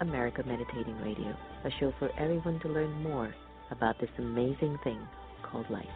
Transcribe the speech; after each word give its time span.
America 0.00 0.42
Meditating 0.46 0.96
Radio, 1.02 1.36
a 1.64 1.70
show 1.80 1.92
for 1.98 2.10
everyone 2.18 2.60
to 2.60 2.68
learn 2.68 3.02
more 3.02 3.34
about 3.70 3.98
this 4.00 4.10
amazing 4.18 4.78
thing 4.84 5.00
called 5.42 5.68
life. 5.70 5.86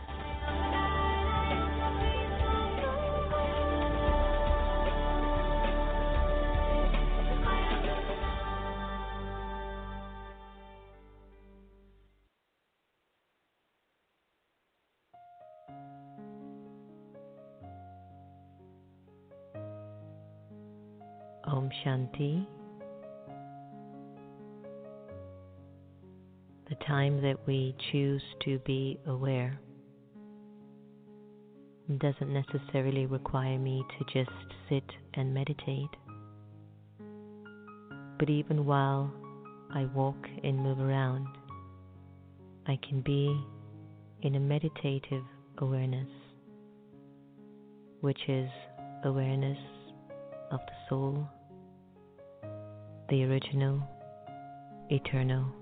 Om 21.45 21.71
Shanti. 21.85 22.62
Time 26.93 27.23
that 27.23 27.39
we 27.47 27.75
choose 27.91 28.21
to 28.45 28.59
be 28.67 29.01
aware 29.07 29.59
doesn't 31.97 32.31
necessarily 32.31 33.07
require 33.07 33.59
me 33.59 33.83
to 33.99 34.05
just 34.13 34.37
sit 34.69 34.85
and 35.15 35.33
meditate. 35.33 35.89
But 38.19 38.29
even 38.29 38.67
while 38.67 39.11
I 39.75 39.87
walk 39.95 40.27
and 40.45 40.59
move 40.59 40.81
around, 40.81 41.27
I 42.67 42.79
can 42.87 43.01
be 43.01 43.43
in 44.21 44.35
a 44.35 44.41
meditative 44.41 45.25
awareness, 45.59 46.11
which 48.03 48.21
is 48.29 48.51
awareness 49.05 49.59
of 50.51 50.61
the 50.61 50.89
soul, 50.91 51.27
the 53.09 53.25
original, 53.25 53.83
eternal, 54.91 55.62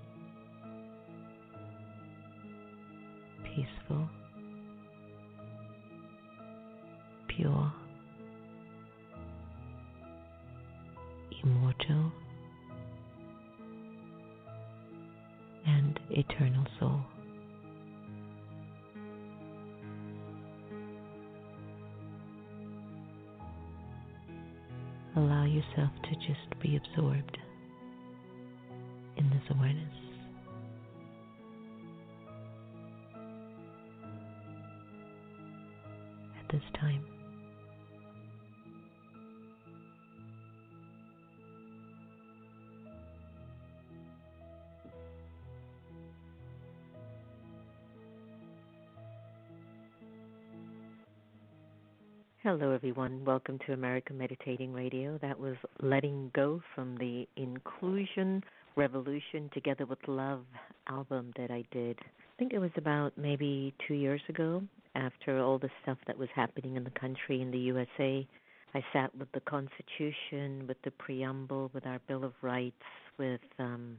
Hello, 52.53 52.71
everyone. 52.71 53.23
Welcome 53.23 53.59
to 53.65 53.71
American 53.71 54.17
Meditating 54.17 54.73
Radio. 54.73 55.17
That 55.21 55.39
was 55.39 55.55
Letting 55.81 56.31
Go 56.35 56.61
from 56.75 56.97
the 56.97 57.25
Inclusion 57.37 58.43
Revolution 58.75 59.49
Together 59.53 59.85
with 59.85 60.05
Love 60.05 60.43
album 60.89 61.31
that 61.37 61.49
I 61.49 61.63
did. 61.71 61.97
I 62.01 62.37
think 62.37 62.51
it 62.51 62.59
was 62.59 62.71
about 62.75 63.17
maybe 63.17 63.73
two 63.87 63.93
years 63.93 64.19
ago 64.27 64.61
after 64.95 65.39
all 65.39 65.59
the 65.59 65.69
stuff 65.81 65.97
that 66.07 66.17
was 66.17 66.27
happening 66.35 66.75
in 66.75 66.83
the 66.83 66.89
country, 66.89 67.41
in 67.41 67.51
the 67.51 67.57
USA. 67.57 68.27
I 68.73 68.83
sat 68.91 69.15
with 69.17 69.31
the 69.31 69.39
Constitution, 69.39 70.67
with 70.67 70.81
the 70.83 70.91
preamble, 70.91 71.71
with 71.73 71.85
our 71.85 72.01
Bill 72.09 72.25
of 72.25 72.33
Rights, 72.41 72.75
with 73.17 73.39
um, 73.59 73.95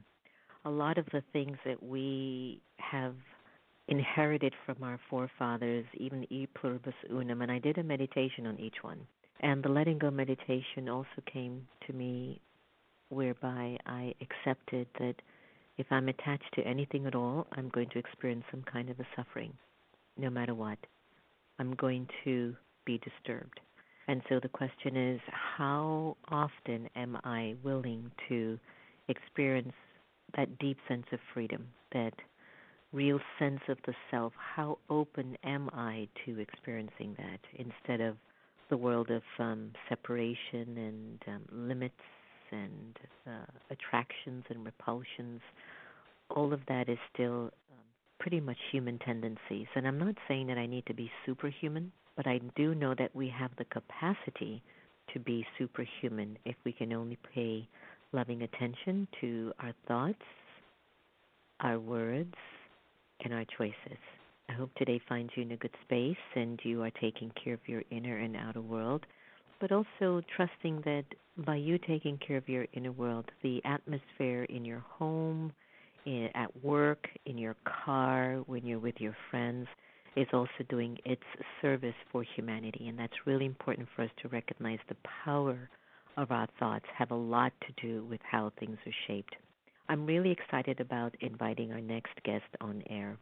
a 0.63 0.69
lot 0.69 0.99
of 0.99 1.07
the 1.07 1.23
things 1.33 1.57
that 1.65 1.81
we 1.81 2.61
have 2.77 3.15
inherited 3.87 4.53
from 4.65 4.83
our 4.83 4.99
forefathers, 5.09 5.85
even 5.95 6.31
e 6.31 6.47
pluribus 6.47 6.93
unum, 7.09 7.41
and 7.41 7.51
I 7.51 7.59
did 7.59 7.77
a 7.77 7.83
meditation 7.83 8.47
on 8.47 8.59
each 8.59 8.77
one. 8.81 8.99
And 9.41 9.61
the 9.61 9.69
letting 9.69 9.97
go 9.97 10.09
meditation 10.09 10.87
also 10.87 11.21
came 11.31 11.67
to 11.87 11.93
me 11.93 12.39
whereby 13.09 13.77
I 13.85 14.13
accepted 14.21 14.87
that 14.99 15.15
if 15.77 15.87
I'm 15.91 16.07
attached 16.07 16.53
to 16.53 16.61
anything 16.61 17.05
at 17.07 17.15
all, 17.15 17.47
I'm 17.53 17.69
going 17.69 17.89
to 17.89 17.99
experience 17.99 18.45
some 18.51 18.63
kind 18.63 18.89
of 18.89 18.99
a 18.99 19.07
suffering, 19.15 19.53
no 20.17 20.29
matter 20.29 20.53
what. 20.53 20.77
I'm 21.59 21.75
going 21.75 22.07
to 22.23 22.55
be 22.85 22.99
disturbed. 22.99 23.59
And 24.07 24.21
so 24.29 24.39
the 24.41 24.49
question 24.49 24.95
is 24.95 25.19
how 25.57 26.17
often 26.29 26.89
am 26.95 27.17
I 27.23 27.55
willing 27.63 28.11
to 28.29 28.59
experience 29.07 29.73
that 30.35 30.57
deep 30.59 30.77
sense 30.87 31.05
of 31.11 31.19
freedom, 31.33 31.67
that 31.93 32.13
real 32.93 33.19
sense 33.39 33.61
of 33.67 33.77
the 33.85 33.93
self. 34.11 34.33
How 34.37 34.77
open 34.89 35.35
am 35.43 35.69
I 35.73 36.07
to 36.25 36.39
experiencing 36.39 37.15
that 37.17 37.39
instead 37.55 37.99
of 37.99 38.15
the 38.69 38.77
world 38.77 39.09
of 39.09 39.23
um, 39.39 39.71
separation 39.89 40.77
and 40.77 41.23
um, 41.27 41.67
limits 41.67 41.95
and 42.51 42.97
uh, 43.27 43.51
attractions 43.71 44.45
and 44.49 44.63
repulsions? 44.63 45.41
All 46.29 46.53
of 46.53 46.61
that 46.67 46.87
is 46.87 46.99
still 47.13 47.45
um, 47.71 47.79
pretty 48.19 48.39
much 48.39 48.57
human 48.71 48.99
tendencies. 48.99 49.67
And 49.75 49.87
I'm 49.87 49.99
not 49.99 50.15
saying 50.27 50.47
that 50.47 50.57
I 50.57 50.67
need 50.67 50.85
to 50.85 50.93
be 50.93 51.11
superhuman, 51.25 51.91
but 52.15 52.27
I 52.27 52.39
do 52.55 52.75
know 52.75 52.93
that 52.97 53.15
we 53.15 53.27
have 53.29 53.51
the 53.57 53.65
capacity 53.65 54.61
to 55.13 55.19
be 55.19 55.45
superhuman 55.57 56.37
if 56.45 56.55
we 56.63 56.71
can 56.71 56.93
only 56.93 57.17
pay 57.33 57.67
loving 58.13 58.43
attention 58.43 59.07
to 59.19 59.51
our 59.59 59.73
thoughts, 59.87 60.21
our 61.59 61.79
words, 61.79 62.35
and 63.23 63.33
our 63.33 63.45
choices. 63.57 63.99
I 64.49 64.53
hope 64.53 64.73
today 64.75 65.01
finds 65.07 65.31
you 65.35 65.43
in 65.43 65.51
a 65.51 65.57
good 65.57 65.73
space 65.83 66.17
and 66.35 66.59
you 66.63 66.83
are 66.83 66.91
taking 66.91 67.31
care 67.41 67.53
of 67.53 67.67
your 67.67 67.83
inner 67.91 68.17
and 68.17 68.35
outer 68.35 68.61
world, 68.61 69.05
but 69.59 69.71
also 69.71 70.21
trusting 70.35 70.81
that 70.85 71.05
by 71.37 71.55
you 71.55 71.77
taking 71.77 72.17
care 72.17 72.37
of 72.37 72.49
your 72.49 72.67
inner 72.73 72.91
world, 72.91 73.31
the 73.41 73.61
atmosphere 73.65 74.43
in 74.43 74.65
your 74.65 74.79
home, 74.79 75.53
in, 76.05 76.29
at 76.35 76.63
work, 76.63 77.07
in 77.25 77.37
your 77.37 77.55
car, 77.85 78.43
when 78.45 78.65
you're 78.65 78.79
with 78.79 78.95
your 78.99 79.15
friends, 79.31 79.67
is 80.15 80.27
also 80.33 80.49
doing 80.69 80.97
its 81.05 81.23
service 81.61 81.95
for 82.11 82.23
humanity. 82.35 82.87
And 82.87 82.99
that's 82.99 83.13
really 83.25 83.45
important 83.45 83.87
for 83.95 84.03
us 84.03 84.11
to 84.21 84.27
recognize 84.27 84.79
the 84.89 84.97
power 85.25 85.69
of 86.17 86.31
our 86.31 86.47
thoughts 86.59 86.85
have 86.95 87.11
a 87.11 87.15
lot 87.15 87.53
to 87.61 87.87
do 87.87 88.05
with 88.05 88.19
how 88.29 88.51
things 88.59 88.77
are 88.85 88.93
shaped. 89.07 89.35
I'm 89.89 90.05
really 90.05 90.31
excited 90.31 90.79
about 90.79 91.15
inviting 91.19 91.73
our 91.73 91.81
next 91.81 92.13
guest 92.23 92.45
on 92.61 92.83
air. 92.89 93.17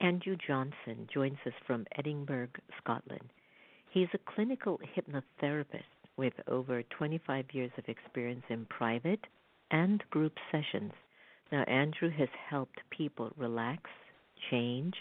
Andrew 0.00 0.36
Johnson 0.46 1.06
joins 1.12 1.36
us 1.46 1.52
from 1.66 1.86
Edinburgh, 1.96 2.48
Scotland. 2.78 3.30
He's 3.90 4.08
a 4.14 4.34
clinical 4.34 4.80
hypnotherapist 4.96 5.82
with 6.16 6.32
over 6.48 6.82
25 6.84 7.44
years 7.52 7.70
of 7.76 7.84
experience 7.88 8.44
in 8.48 8.64
private 8.66 9.20
and 9.70 10.02
group 10.10 10.32
sessions. 10.50 10.92
Now, 11.52 11.62
Andrew 11.64 12.10
has 12.10 12.28
helped 12.48 12.80
people 12.90 13.32
relax, 13.36 13.82
change, 14.50 14.94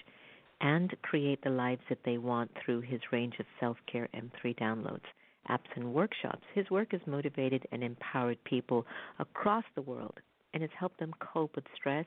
and 0.59 0.93
create 1.01 1.41
the 1.43 1.49
lives 1.49 1.81
that 1.89 2.03
they 2.03 2.17
want 2.17 2.51
through 2.63 2.81
his 2.81 3.01
range 3.11 3.35
of 3.39 3.45
self 3.59 3.77
care 3.91 4.09
M3 4.13 4.57
downloads, 4.59 5.07
apps, 5.49 5.71
and 5.75 5.93
workshops. 5.93 6.43
His 6.53 6.69
work 6.69 6.91
has 6.91 7.01
motivated 7.07 7.65
and 7.71 7.83
empowered 7.83 8.43
people 8.43 8.85
across 9.17 9.63
the 9.75 9.81
world 9.81 10.19
and 10.53 10.61
has 10.61 10.71
helped 10.77 10.99
them 10.99 11.13
cope 11.19 11.55
with 11.55 11.65
stress, 11.75 12.05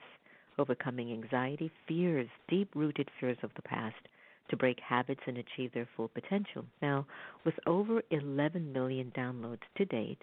overcoming 0.59 1.13
anxiety, 1.13 1.71
fears, 1.87 2.29
deep 2.49 2.69
rooted 2.75 3.11
fears 3.21 3.39
of 3.43 3.51
the 3.57 3.63
past, 3.63 3.97
to 4.49 4.57
break 4.57 4.79
habits 4.81 5.21
and 5.27 5.39
achieve 5.39 5.73
their 5.73 5.89
full 5.97 6.09
potential. 6.09 6.65
Now, 6.81 7.07
with 7.45 7.55
over 7.67 8.03
11 8.11 8.73
million 8.73 9.13
downloads 9.17 9.63
to 9.77 9.85
date, 9.85 10.23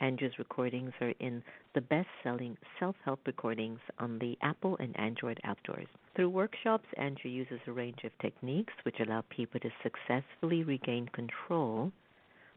Andrew's 0.00 0.38
recordings 0.38 0.92
are 1.00 1.12
in 1.20 1.42
the 1.74 1.80
best 1.80 2.08
selling 2.22 2.56
self 2.78 2.96
help 3.04 3.20
recordings 3.26 3.80
on 3.98 4.18
the 4.18 4.38
Apple 4.42 4.76
and 4.78 4.98
Android 4.98 5.40
app 5.44 5.58
stores. 5.60 5.88
Through 6.14 6.30
workshops, 6.30 6.86
Andrew 6.96 7.30
uses 7.30 7.60
a 7.66 7.72
range 7.72 8.04
of 8.04 8.16
techniques 8.20 8.72
which 8.84 9.00
allow 9.00 9.22
people 9.28 9.60
to 9.60 9.70
successfully 9.82 10.62
regain 10.62 11.08
control, 11.08 11.92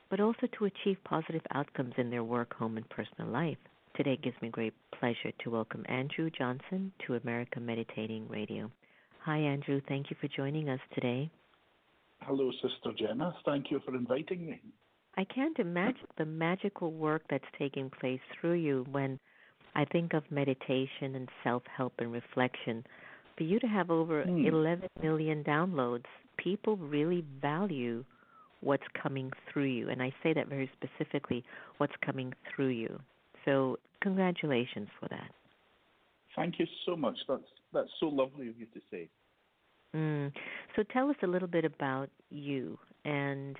but 0.09 0.19
also 0.19 0.47
to 0.57 0.65
achieve 0.65 0.97
positive 1.03 1.41
outcomes 1.51 1.93
in 1.97 2.09
their 2.09 2.23
work, 2.23 2.53
home, 2.53 2.77
and 2.77 2.87
personal 2.89 3.27
life. 3.27 3.57
Today 3.95 4.17
gives 4.24 4.41
me 4.41 4.48
great 4.48 4.74
pleasure 4.98 5.33
to 5.43 5.50
welcome 5.50 5.83
Andrew 5.89 6.29
Johnson 6.29 6.93
to 7.05 7.15
America 7.15 7.60
Meditating 7.60 8.25
Radio. 8.29 8.71
Hi, 9.25 9.38
Andrew. 9.38 9.81
Thank 9.88 10.10
you 10.10 10.15
for 10.21 10.29
joining 10.29 10.69
us 10.69 10.79
today. 10.95 11.29
Hello, 12.21 12.51
Sister 12.53 12.93
Jenna. 12.98 13.36
Thank 13.45 13.69
you 13.69 13.81
for 13.86 13.93
inviting 13.93 14.45
me. 14.45 14.62
I 15.17 15.25
can't 15.25 15.60
imagine 15.60 16.07
the 16.17 16.25
magical 16.25 16.93
work 16.93 17.24
that's 17.29 17.43
taking 17.60 17.89
place 17.89 18.21
through 18.39 18.53
you 18.53 18.86
when 18.91 19.19
I 19.75 19.83
think 19.83 20.13
of 20.13 20.24
meditation 20.31 21.15
and 21.15 21.27
self 21.43 21.63
help 21.75 21.93
and 22.00 22.13
reflection. 22.13 22.86
For 23.38 23.43
you 23.43 23.60
to 23.60 23.67
have 23.67 23.91
over 23.91 24.24
mm. 24.24 24.48
11 24.48 24.88
million 25.03 25.43
downloads, 25.43 26.05
people 26.38 26.77
really 26.77 27.25
value 27.41 28.05
what's 28.62 28.83
coming 29.01 29.31
through 29.51 29.65
you. 29.65 29.89
And 29.89 30.01
I 30.01 30.13
say 30.24 30.33
that 30.33 30.48
very 30.48 30.71
specifically 30.81 31.43
what's 31.77 31.93
coming 32.05 32.33
through 32.55 32.69
you. 32.69 33.00
So, 33.45 33.77
congratulations 34.01 34.88
for 35.00 35.07
that. 35.10 35.31
Thank 36.36 36.60
you 36.60 36.65
so 36.86 36.95
much. 36.95 37.17
That's 37.27 37.43
that's 37.74 37.89
so 38.00 38.07
lovely 38.07 38.48
of 38.48 38.60
you 38.60 38.65
to 38.67 38.81
say. 38.89 39.10
Mm. 39.95 40.31
So 40.75 40.83
tell 40.93 41.10
us 41.10 41.17
a 41.24 41.27
little 41.27 41.48
bit 41.48 41.65
about 41.65 42.10
you 42.29 42.77
and 43.03 43.57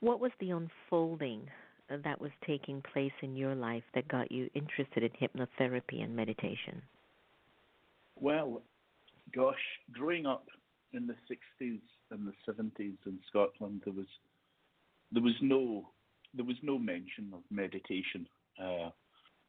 what 0.00 0.20
was 0.20 0.30
the 0.40 0.50
unfolding 0.50 1.48
that 1.88 2.20
was 2.20 2.30
taking 2.46 2.82
place 2.92 3.12
in 3.22 3.36
your 3.36 3.54
life 3.54 3.82
that 3.94 4.08
got 4.08 4.30
you 4.32 4.50
interested 4.54 5.02
in 5.02 5.10
hypnotherapy 5.10 6.02
and 6.02 6.14
meditation? 6.14 6.82
Well, 8.18 8.62
gosh, 9.34 9.54
growing 9.92 10.26
up 10.26 10.46
in 10.92 11.06
the 11.06 11.14
60s 11.30 11.80
and 12.10 12.26
the 12.26 12.52
70s 12.52 12.96
in 13.06 13.18
Scotland, 13.28 13.82
there 13.84 13.94
was 13.94 14.06
there 15.12 15.22
was 15.22 15.34
no 15.40 15.88
there 16.34 16.44
was 16.44 16.56
no 16.62 16.78
mention 16.78 17.32
of 17.32 17.40
meditation 17.50 18.26
uh, 18.60 18.90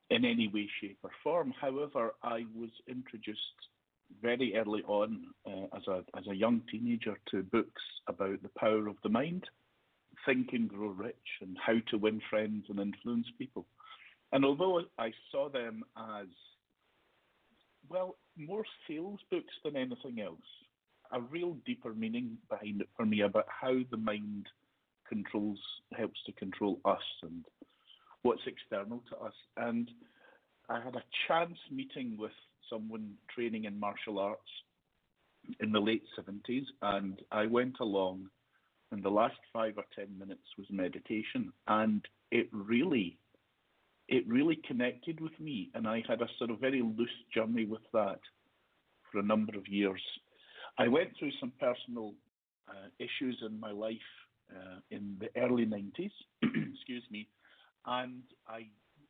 in 0.10 0.26
any 0.26 0.48
way, 0.48 0.70
shape, 0.82 1.00
or 1.04 1.12
form. 1.24 1.54
However, 1.60 2.16
I 2.24 2.46
was 2.56 2.70
introduced 2.88 3.40
very 4.22 4.56
early 4.56 4.84
on 4.84 5.28
uh, 5.46 5.76
as 5.76 5.88
a 5.88 6.04
as 6.18 6.28
a 6.28 6.36
young 6.36 6.62
teenager 6.72 7.18
to 7.32 7.44
books 7.44 7.82
about 8.08 8.42
the 8.42 8.52
power 8.58 8.88
of 8.88 8.96
the 9.04 9.10
mind, 9.10 9.46
Think 10.26 10.54
and 10.54 10.70
Grow 10.70 10.90
Rich, 10.90 11.16
and 11.42 11.58
how 11.64 11.76
to 11.90 11.98
win 11.98 12.22
friends 12.30 12.66
and 12.70 12.80
influence 12.80 13.28
people. 13.38 13.66
And 14.32 14.46
although 14.46 14.82
I 14.98 15.12
saw 15.32 15.50
them 15.50 15.84
as 15.98 16.28
well 17.90 18.18
more 18.38 18.66
sales 18.88 19.20
books 19.32 19.54
than 19.64 19.76
anything 19.76 20.22
else, 20.22 20.40
a 21.12 21.22
real 21.22 21.58
deeper 21.66 21.94
meaning 21.94 22.38
behind 22.50 22.82
it 22.82 22.90
for 22.96 23.06
me 23.06 23.22
about 23.22 23.48
how 23.48 23.76
the 23.90 23.98
mind 23.98 24.48
controls 25.08 25.60
helps 25.96 26.20
to 26.26 26.34
control 26.34 26.80
us 26.86 27.04
and 27.24 27.46
what's 28.24 28.42
external 28.46 29.04
to 29.10 29.18
us. 29.18 29.34
And 29.58 29.90
I 30.70 30.82
had 30.82 30.96
a 30.96 31.04
chance 31.28 31.58
meeting 31.72 32.18
with 32.18 32.32
someone 32.70 33.14
training 33.34 33.66
in 33.66 33.80
martial 33.80 34.20
arts 34.20 34.50
in 35.60 35.72
the 35.72 35.80
late 35.80 36.04
70s, 36.20 36.66
and 36.82 37.22
I 37.32 37.46
went 37.46 37.80
along, 37.80 38.30
and 38.92 39.02
the 39.02 39.10
last 39.10 39.38
five 39.54 39.76
or 39.78 39.86
ten 39.96 40.08
minutes 40.18 40.44
was 40.58 40.68
meditation, 40.70 41.54
and 41.68 42.06
it 42.32 42.50
really, 42.52 43.18
it 44.10 44.28
really 44.28 44.60
connected 44.68 45.22
with 45.22 45.38
me, 45.40 45.70
and 45.74 45.88
I 45.88 46.04
had 46.08 46.22
a 46.22 46.28
sort 46.38 46.50
of 46.50 46.60
very 46.60 46.82
loose 46.82 47.10
journey 47.34 47.66
with 47.66 47.82
that 47.94 48.20
for 49.12 49.20
a 49.20 49.24
number 49.24 49.58
of 49.58 49.68
years. 49.68 50.02
I 50.78 50.88
went 50.88 51.12
through 51.18 51.32
some 51.40 51.54
personal 51.60 52.14
uh, 52.68 52.90
issues 53.00 53.42
in 53.46 53.60
my 53.60 53.72
life 53.72 53.98
uh, 54.52 54.80
in 54.92 55.18
the 55.20 55.30
early 55.42 55.66
90s, 55.66 56.12
excuse 56.44 57.04
me, 57.10 57.28
and 57.88 58.24
I 58.48 58.68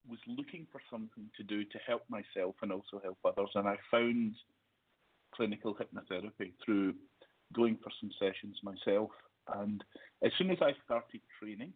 was 0.09 0.19
looking 0.27 0.67
for 0.71 0.79
something 0.89 1.29
to 1.35 1.43
do 1.43 1.63
to 1.65 1.77
help 1.85 2.03
myself 2.09 2.55
and 2.61 2.71
also 2.71 3.01
help 3.03 3.17
others, 3.25 3.49
and 3.55 3.67
I 3.67 3.75
found 3.91 4.35
clinical 5.35 5.75
hypnotherapy 5.75 6.53
through 6.63 6.93
going 7.53 7.77
for 7.83 7.91
some 7.99 8.11
sessions 8.19 8.57
myself. 8.63 9.09
And 9.55 9.83
as 10.23 10.31
soon 10.37 10.51
as 10.51 10.57
I 10.61 10.71
started 10.85 11.21
training 11.39 11.73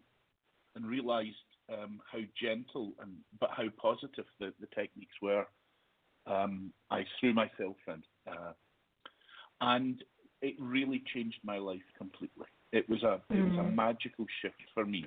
and 0.75 0.85
realised 0.85 1.35
um, 1.71 1.99
how 2.11 2.19
gentle 2.41 2.93
and 3.01 3.17
but 3.39 3.49
how 3.55 3.65
positive 3.81 4.25
the, 4.39 4.53
the 4.59 4.67
techniques 4.75 5.15
were, 5.21 5.45
um, 6.27 6.71
I 6.89 7.05
threw 7.19 7.33
myself 7.33 7.77
in, 7.87 8.03
uh, 8.27 8.53
and 9.61 10.03
it 10.41 10.55
really 10.59 11.03
changed 11.13 11.39
my 11.43 11.57
life 11.57 11.81
completely. 11.97 12.47
It 12.71 12.87
was 12.89 13.03
a 13.03 13.21
mm-hmm. 13.31 13.37
it 13.37 13.43
was 13.49 13.59
a 13.59 13.69
mm. 13.69 13.75
magical 13.75 14.25
shift 14.41 14.61
for 14.73 14.85
me 14.85 15.05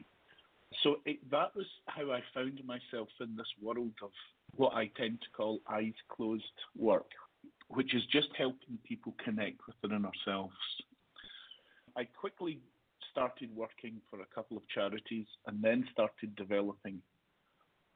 so 0.82 0.96
it, 1.04 1.18
that 1.30 1.54
was 1.54 1.66
how 1.86 2.10
I 2.10 2.20
found 2.32 2.60
myself 2.64 3.08
in 3.20 3.36
this 3.36 3.46
world 3.60 3.92
of 4.02 4.10
what 4.56 4.74
I 4.74 4.90
tend 4.96 5.20
to 5.20 5.30
call 5.36 5.60
eyes 5.70 5.92
closed 6.08 6.44
work, 6.76 7.10
which 7.68 7.94
is 7.94 8.02
just 8.12 8.28
helping 8.36 8.78
people 8.84 9.14
connect 9.24 9.60
within 9.82 10.04
ourselves. 10.04 10.54
I 11.96 12.04
quickly 12.04 12.60
started 13.10 13.54
working 13.54 14.00
for 14.10 14.20
a 14.20 14.34
couple 14.34 14.56
of 14.56 14.68
charities 14.68 15.26
and 15.46 15.62
then 15.62 15.86
started 15.92 16.34
developing 16.36 17.00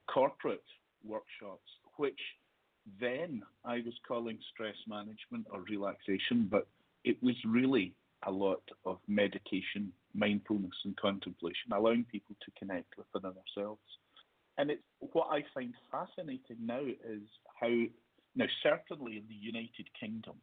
corporate 0.06 0.64
workshops, 1.04 1.68
which 1.97 2.20
then 3.00 3.42
I 3.64 3.76
was 3.76 3.94
calling 4.06 4.38
stress 4.52 4.76
management 4.87 5.47
or 5.50 5.62
relaxation, 5.62 6.49
but 6.50 6.66
it 7.04 7.20
was 7.23 7.35
really 7.44 7.94
a 8.26 8.30
lot 8.30 8.62
of 8.84 8.98
meditation, 9.06 9.92
mindfulness, 10.14 10.75
and 10.84 10.96
contemplation, 10.96 11.72
allowing 11.72 12.04
people 12.04 12.37
to 12.44 12.50
connect 12.58 12.94
within 12.96 13.30
themselves. 13.30 13.80
And 14.56 14.70
it's 14.70 14.82
what 14.98 15.28
I 15.30 15.44
find 15.54 15.72
fascinating 15.90 16.56
now 16.60 16.80
is 16.80 17.22
how 17.60 17.72
now 18.34 18.46
certainly 18.62 19.16
in 19.18 19.25
the 19.28 19.34
United 19.34 19.88
Kingdom, 19.98 20.34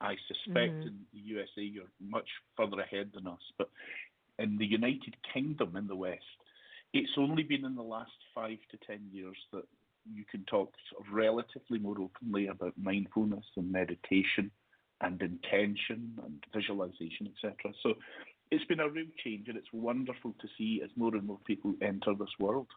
I 0.00 0.16
suspect 0.26 0.72
mm-hmm. 0.72 0.88
in 0.88 0.98
the 1.12 1.20
USA 1.20 1.62
you're 1.62 1.84
much 2.00 2.28
further 2.56 2.80
ahead 2.80 3.10
than 3.14 3.26
us, 3.26 3.42
but 3.58 3.70
in 4.38 4.56
the 4.56 4.66
United 4.66 5.16
Kingdom 5.32 5.76
in 5.76 5.86
the 5.86 5.96
West, 5.96 6.22
it's 6.92 7.12
only 7.18 7.42
been 7.42 7.64
in 7.64 7.74
the 7.74 7.82
last 7.82 8.10
five 8.34 8.58
to 8.70 8.78
ten 8.86 9.00
years 9.12 9.36
that 9.52 9.64
you 10.12 10.24
can 10.30 10.44
talk 10.44 10.72
sort 10.90 11.06
of 11.06 11.14
relatively 11.14 11.78
more 11.78 11.96
openly 12.00 12.48
about 12.48 12.72
mindfulness 12.76 13.44
and 13.56 13.70
meditation 13.70 14.50
and 15.02 15.20
intention 15.20 16.18
and 16.24 16.44
visualization, 16.54 17.28
etc. 17.34 17.72
So 17.82 17.94
it's 18.50 18.64
been 18.66 18.80
a 18.80 18.88
real 18.88 19.06
change, 19.24 19.48
and 19.48 19.56
it's 19.56 19.72
wonderful 19.72 20.34
to 20.40 20.48
see 20.56 20.80
as 20.84 20.90
more 20.96 21.14
and 21.14 21.26
more 21.26 21.38
people 21.46 21.74
enter 21.82 22.14
this 22.18 22.28
world. 22.38 22.68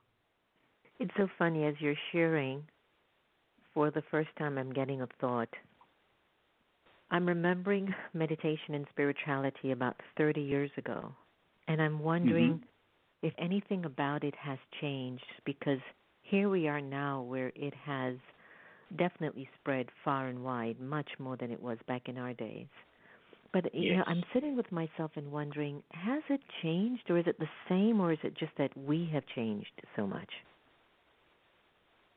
It's 1.00 1.12
so 1.18 1.28
funny 1.38 1.66
as 1.66 1.76
you're 1.80 1.96
sharing. 2.12 2.64
For 3.74 3.92
the 3.92 4.04
first 4.10 4.30
time, 4.40 4.58
I'm 4.58 4.72
getting 4.72 5.02
a 5.02 5.08
thought. 5.20 5.50
I'm 7.12 7.28
remembering 7.28 7.94
meditation 8.14 8.74
and 8.74 8.86
spirituality 8.90 9.72
about 9.72 10.00
30 10.18 10.42
years 10.42 10.72
ago, 10.78 11.14
and 11.68 11.82
I'm 11.82 12.00
wondering 12.00 12.54
mm-hmm. 12.54 13.28
if 13.28 13.34
anything 13.38 13.86
about 13.86 14.24
it 14.24 14.34
has 14.42 14.58
changed 14.82 15.26
because 15.46 15.80
here 16.22 16.50
we 16.50 16.68
are 16.68 16.82
now 16.82 17.22
where 17.22 17.52
it 17.56 17.74
has 17.86 18.16
definitely 18.98 19.50
spread 19.60 19.88
far 20.04 20.28
and 20.28 20.44
wide, 20.44 20.80
much 20.80 21.10
more 21.20 21.38
than 21.38 21.52
it 21.52 21.62
was 21.62 21.78
back 21.88 22.08
in 22.08 22.18
our 22.18 22.34
days. 22.34 22.68
But 23.54 23.74
you 23.74 23.94
yes. 23.94 23.98
know, 23.98 24.04
I'm 24.08 24.24
sitting 24.34 24.58
with 24.58 24.70
myself 24.72 25.12
and 25.16 25.32
wondering, 25.32 25.82
has 25.92 26.24
it 26.30 26.42
changed, 26.62 27.10
or 27.10 27.18
is 27.18 27.26
it 27.28 27.40
the 27.40 27.48
same, 27.70 28.02
or 28.02 28.12
is 28.12 28.20
it 28.24 28.38
just 28.38 28.52
that 28.58 28.76
we 28.78 29.10
have 29.14 29.24
changed 29.34 29.72
so 29.96 30.06
much? 30.06 30.30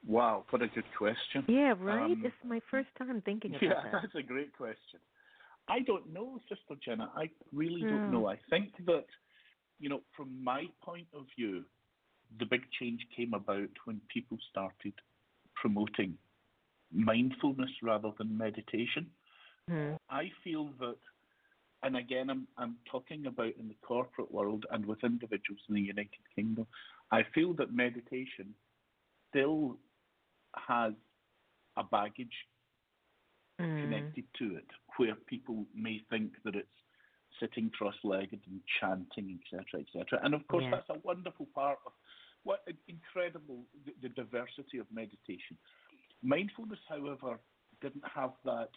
Wow, 0.06 0.44
what 0.50 0.62
a 0.62 0.68
good 0.68 0.84
question. 0.96 1.44
Yeah, 1.48 1.74
right. 1.78 2.10
Um, 2.10 2.22
it's 2.24 2.34
my 2.44 2.60
first 2.70 2.88
time 2.98 3.22
thinking 3.24 3.52
about 3.52 3.62
yeah, 3.62 3.68
that. 3.74 3.84
Yeah, 3.92 3.98
that's 4.02 4.14
a 4.14 4.22
great 4.22 4.56
question. 4.56 5.00
I 5.68 5.80
don't 5.80 6.12
know, 6.12 6.40
Sister 6.48 6.80
Jenna. 6.84 7.10
I 7.14 7.30
really 7.52 7.82
don't 7.82 8.06
hmm. 8.06 8.12
know. 8.12 8.26
I 8.26 8.38
think 8.48 8.70
that, 8.86 9.04
you 9.78 9.88
know, 9.88 10.00
from 10.16 10.42
my 10.42 10.64
point 10.82 11.06
of 11.14 11.26
view, 11.36 11.64
the 12.38 12.46
big 12.46 12.62
change 12.80 13.06
came 13.14 13.34
about 13.34 13.68
when 13.84 14.00
people 14.12 14.38
started 14.50 14.94
promoting 15.54 16.16
mindfulness 16.92 17.70
rather 17.82 18.10
than 18.18 18.36
meditation. 18.36 19.06
Mm. 19.70 19.98
I 20.10 20.30
feel 20.42 20.70
that, 20.80 20.96
and 21.82 21.96
again, 21.96 22.30
I'm, 22.30 22.46
I'm 22.56 22.76
talking 22.90 23.26
about 23.26 23.54
in 23.58 23.68
the 23.68 23.76
corporate 23.82 24.32
world 24.32 24.66
and 24.70 24.84
with 24.86 25.04
individuals 25.04 25.60
in 25.68 25.74
the 25.74 25.80
United 25.80 26.24
Kingdom, 26.34 26.66
I 27.10 27.22
feel 27.34 27.52
that 27.54 27.72
meditation 27.72 28.54
still 29.30 29.76
has 30.56 30.92
a 31.76 31.84
baggage 31.84 32.32
mm. 33.60 33.82
connected 33.82 34.24
to 34.38 34.56
it, 34.56 34.66
where 34.96 35.14
people 35.26 35.64
may 35.74 36.02
think 36.10 36.32
that 36.44 36.54
it's 36.54 36.68
sitting 37.40 37.70
cross-legged 37.70 38.40
and 38.46 38.60
chanting, 38.80 39.38
etc., 39.38 39.80
etc. 39.80 40.20
And 40.24 40.34
of 40.34 40.46
course, 40.48 40.64
yeah. 40.64 40.70
that's 40.70 40.90
a 40.90 41.06
wonderful 41.06 41.46
part 41.54 41.78
of 41.86 41.92
what 42.44 42.60
incredible 42.88 43.64
the, 43.84 43.92
the 44.02 44.08
diversity 44.08 44.78
of 44.78 44.86
meditation. 44.92 45.56
Mindfulness, 46.22 46.78
however, 46.88 47.38
didn't 47.80 48.04
have 48.14 48.32
that 48.44 48.70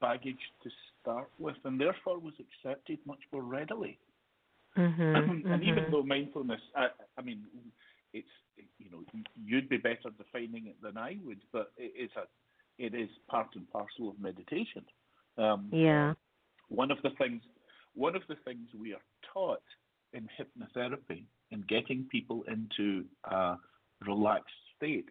baggage 0.00 0.38
to 0.62 0.70
start 1.00 1.28
with 1.38 1.56
and 1.64 1.80
therefore 1.80 2.18
was 2.18 2.34
accepted 2.40 2.98
much 3.06 3.20
more 3.32 3.42
readily. 3.42 3.98
Mm-hmm, 4.76 5.02
and 5.02 5.44
mm-hmm. 5.44 5.62
even 5.62 5.84
though 5.90 6.02
mindfulness, 6.02 6.60
I, 6.74 6.88
I, 7.16 7.22
mean, 7.22 7.44
it's 8.12 8.28
you 8.78 8.90
know 8.90 9.00
you'd 9.44 9.68
be 9.68 9.78
better 9.78 10.10
defining 10.16 10.66
it 10.66 10.76
than 10.82 10.96
I 10.96 11.16
would, 11.24 11.40
but 11.52 11.72
it 11.76 11.92
is 11.98 12.10
a 12.16 12.24
it 12.78 12.94
is 12.94 13.08
part 13.28 13.48
and 13.54 13.68
parcel 13.70 14.10
of 14.10 14.20
meditation. 14.20 14.84
Um, 15.38 15.68
yeah. 15.72 16.12
One 16.68 16.90
of 16.90 16.98
the 17.02 17.10
things 17.18 17.42
one 17.94 18.14
of 18.14 18.22
the 18.28 18.36
things 18.44 18.68
we 18.78 18.92
are 18.92 19.00
taught 19.32 19.62
in 20.12 20.28
hypnotherapy 20.38 21.24
in 21.50 21.62
getting 21.68 22.06
people 22.10 22.44
into 22.48 23.04
a 23.24 23.56
relaxed 24.06 24.54
state 24.76 25.08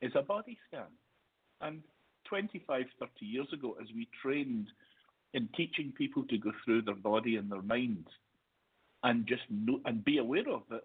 is 0.00 0.12
a 0.14 0.22
body 0.22 0.56
scan. 0.68 0.86
And 1.60 1.82
25, 2.28 2.84
30 2.98 3.10
years 3.24 3.48
ago, 3.52 3.76
as 3.80 3.88
we 3.94 4.08
trained 4.22 4.68
in 5.34 5.48
teaching 5.56 5.92
people 5.96 6.24
to 6.24 6.38
go 6.38 6.52
through 6.64 6.82
their 6.82 6.94
body 6.94 7.36
and 7.36 7.50
their 7.50 7.62
mind 7.62 8.06
and 9.02 9.26
just 9.26 9.42
know 9.50 9.80
and 9.84 10.04
be 10.04 10.18
aware 10.18 10.48
of 10.48 10.62
it, 10.70 10.84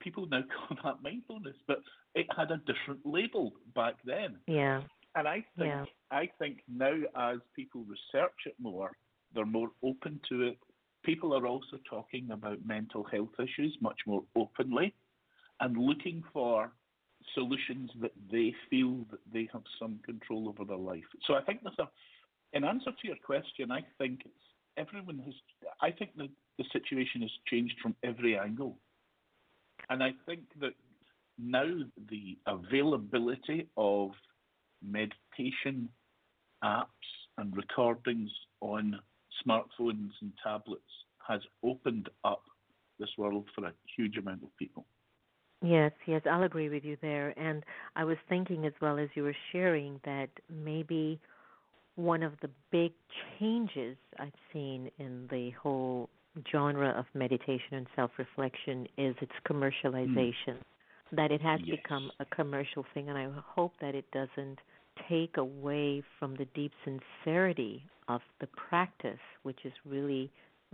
people 0.00 0.26
now 0.26 0.42
call 0.68 0.76
that 0.84 1.02
mindfulness, 1.02 1.56
but 1.66 1.78
it 2.14 2.26
had 2.36 2.50
a 2.50 2.58
different 2.58 3.00
label 3.04 3.52
back 3.74 3.94
then. 4.04 4.36
Yeah. 4.46 4.82
And 5.14 5.26
I 5.26 5.44
think 5.56 5.68
yeah. 5.68 5.84
I 6.10 6.28
think 6.38 6.58
now 6.68 6.94
as 7.16 7.38
people 7.54 7.84
research 7.84 8.34
it 8.44 8.54
more, 8.60 8.90
they're 9.34 9.46
more 9.46 9.70
open 9.82 10.20
to 10.28 10.42
it. 10.42 10.58
People 11.04 11.34
are 11.34 11.46
also 11.46 11.78
talking 11.88 12.30
about 12.32 12.58
mental 12.66 13.04
health 13.04 13.30
issues 13.38 13.76
much 13.80 14.00
more 14.06 14.22
openly 14.36 14.94
and 15.60 15.78
looking 15.78 16.22
for 16.32 16.70
solutions 17.34 17.90
that 18.00 18.12
they 18.30 18.54
feel 18.70 19.04
that 19.10 19.20
they 19.32 19.48
have 19.52 19.62
some 19.78 19.98
control 20.04 20.48
over 20.48 20.64
their 20.64 20.76
life. 20.76 21.04
So 21.26 21.34
I 21.34 21.42
think 21.42 21.62
there's 21.62 21.78
a 21.78 21.88
in 22.52 22.64
answer 22.64 22.90
to 22.90 23.06
your 23.06 23.16
question, 23.24 23.70
I 23.70 23.80
think 23.98 24.20
it's 24.24 24.34
everyone 24.76 25.18
has 25.24 25.34
I 25.80 25.90
think 25.90 26.16
the, 26.16 26.28
the 26.58 26.64
situation 26.72 27.22
has 27.22 27.30
changed 27.48 27.76
from 27.82 27.94
every 28.02 28.38
angle. 28.38 28.78
And 29.90 30.02
I 30.02 30.12
think 30.26 30.40
that 30.60 30.72
now 31.38 31.66
the 32.10 32.38
availability 32.46 33.68
of 33.76 34.10
meditation 34.82 35.88
apps 36.64 36.86
and 37.38 37.54
recordings 37.56 38.30
on 38.60 38.98
smartphones 39.46 40.10
and 40.20 40.32
tablets 40.42 40.82
has 41.26 41.40
opened 41.62 42.08
up 42.24 42.42
this 42.98 43.10
world 43.18 43.46
for 43.54 43.66
a 43.66 43.72
huge 43.96 44.16
amount 44.16 44.42
of 44.42 44.56
people. 44.58 44.86
Yes, 45.62 45.92
yes, 46.06 46.22
I'll 46.30 46.42
agree 46.42 46.68
with 46.68 46.84
you 46.84 46.96
there. 47.00 47.38
And 47.38 47.64
I 47.94 48.04
was 48.04 48.18
thinking 48.28 48.66
as 48.66 48.72
well 48.80 48.98
as 48.98 49.08
you 49.14 49.22
were 49.22 49.36
sharing 49.52 50.00
that 50.04 50.28
maybe 50.50 51.18
one 51.96 52.22
of 52.22 52.32
the 52.42 52.50
big 52.70 52.92
changes 53.38 53.96
I've 54.18 54.32
seen 54.52 54.90
in 54.98 55.26
the 55.30 55.50
whole 55.60 56.10
genre 56.52 56.90
of 56.90 57.06
meditation 57.14 57.72
and 57.72 57.86
self 57.96 58.10
reflection 58.18 58.86
is 58.98 59.16
its 59.20 59.32
commercialization. 59.48 60.34
Mm. 60.48 60.62
That 61.12 61.30
it 61.30 61.40
has 61.40 61.60
yes. 61.64 61.78
become 61.82 62.10
a 62.18 62.24
commercial 62.26 62.84
thing, 62.92 63.08
and 63.08 63.16
I 63.16 63.28
hope 63.54 63.72
that 63.80 63.94
it 63.94 64.10
doesn't 64.10 64.58
take 65.08 65.36
away 65.36 66.02
from 66.18 66.34
the 66.34 66.46
deep 66.46 66.72
sincerity 66.84 67.84
of 68.08 68.20
the 68.40 68.48
practice, 68.48 69.20
which 69.44 69.60
is 69.64 69.72
really 69.84 70.30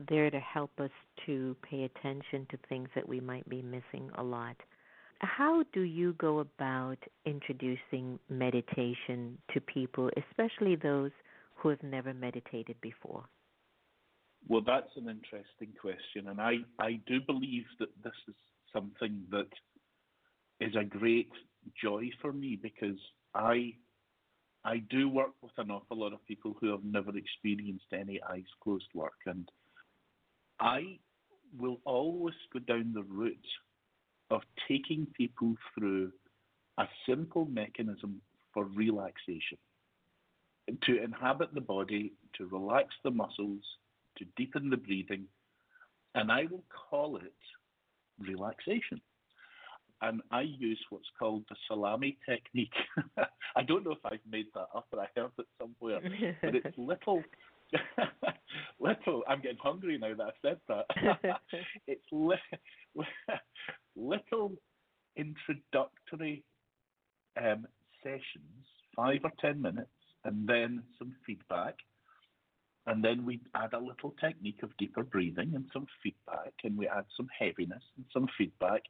there 0.09 0.31
to 0.31 0.41
help 0.41 0.71
us 0.81 0.91
to 1.27 1.55
pay 1.69 1.85
attention 1.85 2.47
to 2.51 2.59
things 2.69 2.89
that 2.95 3.07
we 3.07 3.21
might 3.21 3.47
be 3.49 3.63
missing 3.63 4.11
a 4.17 4.23
lot. 4.23 4.57
How 5.23 5.65
do 5.73 5.83
you 5.83 6.15
go 6.15 6.41
about 6.41 6.99
introducing 7.25 8.19
meditation 8.29 9.39
to 9.55 9.61
people, 9.61 10.11
especially 10.17 10.77
those 10.77 11.13
who 11.55 11.69
have 11.69 11.83
never 11.83 12.13
meditated 12.13 12.77
before? 12.81 13.25
Well, 14.49 14.63
that's 14.67 14.91
an 14.97 15.09
interesting 15.09 15.73
question, 15.81 16.29
and 16.29 16.41
I, 16.41 16.57
I 16.81 17.01
do 17.07 17.21
believe 17.21 17.65
that 17.79 17.91
this 18.03 18.13
is 18.29 18.35
something 18.73 19.23
that 19.31 19.47
is 20.61 20.75
a 20.75 20.85
great 20.85 21.31
joy 21.81 22.11
for 22.21 22.33
me 22.33 22.59
because 22.61 22.99
I 23.35 23.75
I 24.65 24.79
do 24.91 25.09
work 25.09 25.33
with 25.43 25.53
an 25.59 25.71
awful 25.73 25.99
lot 25.99 26.13
of 26.13 26.25
people 26.27 26.57
who 26.61 26.71
have 26.71 26.85
never 26.85 27.11
experienced 27.17 27.93
any 27.93 28.21
eyes 28.23 28.45
closed 28.63 28.93
work, 28.95 29.19
and 29.27 29.49
I 30.61 30.99
will 31.59 31.81
always 31.85 32.35
go 32.53 32.61
down 32.61 32.93
the 32.95 33.03
route 33.03 33.37
of 34.33 34.43
taking 34.69 35.07
people 35.17 35.55
through 35.75 36.11
a 36.79 36.85
simple 37.09 37.45
mechanism 37.47 38.21
for 38.53 38.65
relaxation 38.65 39.59
to 40.83 41.03
inhabit 41.03 41.55
the 41.55 41.61
body, 41.61 42.13
to 42.37 42.47
relax 42.47 42.89
the 43.05 43.11
muscles, 43.11 43.63
to 44.17 44.25
deepen 44.37 44.71
the 44.71 44.77
breathing, 44.77 45.25
and 46.15 46.31
I 46.31 46.47
will 46.51 46.65
call 46.91 47.17
it 47.17 47.33
relaxation 48.19 49.01
and 50.03 50.21
I 50.33 50.43
use 50.43 50.81
what's 50.91 51.09
called 51.19 51.45
the 51.49 51.57
salami 51.69 52.19
technique. 52.29 52.75
I 53.57 53.63
don't 53.63 53.85
know 53.85 53.93
if 53.93 54.05
I've 54.05 54.19
made 54.29 54.47
that 54.55 54.67
up 54.75 54.87
or 54.93 55.01
I 55.01 55.07
heard 55.17 55.31
it 55.39 55.47
somewhere, 55.61 56.01
but 56.43 56.57
it's 56.57 56.77
little, 56.77 57.23
little. 58.81 59.23
I'm 59.29 59.41
getting 59.41 59.59
hungry 59.63 59.99
now 59.99 60.15
that 60.15 60.27
I've 60.27 60.33
said 60.43 60.59
that. 60.69 60.87
it's 61.87 62.05
li- 62.11 62.37
little 63.97 64.53
introductory 65.17 66.45
um, 67.37 67.67
sessions, 68.03 68.67
five 68.97 69.21
or 69.25 69.33
ten 69.41 69.61
minutes, 69.61 69.89
and 70.25 70.47
then 70.49 70.83
some 70.99 71.15
feedback. 71.27 71.75
And 72.87 73.05
then 73.05 73.25
we 73.25 73.41
add 73.55 73.75
a 73.75 73.79
little 73.79 74.13
technique 74.21 74.63
of 74.65 74.77
deeper 74.77 75.05
breathing 75.05 75.53
and 75.55 75.67
some 75.73 75.87
feedback, 76.03 76.53
and 76.65 76.77
we 76.77 76.89
add 76.89 77.05
some 77.17 77.29
heaviness 77.39 77.83
and 77.97 78.05
some 78.13 78.27
feedback 78.37 78.83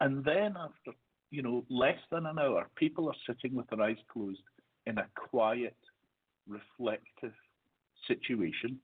and 0.00 0.24
then 0.24 0.54
after, 0.56 0.92
you 1.30 1.42
know, 1.42 1.64
less 1.68 1.98
than 2.10 2.26
an 2.26 2.38
hour, 2.38 2.68
people 2.76 3.08
are 3.08 3.16
sitting 3.26 3.56
with 3.56 3.68
their 3.68 3.82
eyes 3.82 3.96
closed 4.12 4.42
in 4.86 4.98
a 4.98 5.06
quiet, 5.14 5.76
reflective 6.46 7.34
situation. 8.06 8.78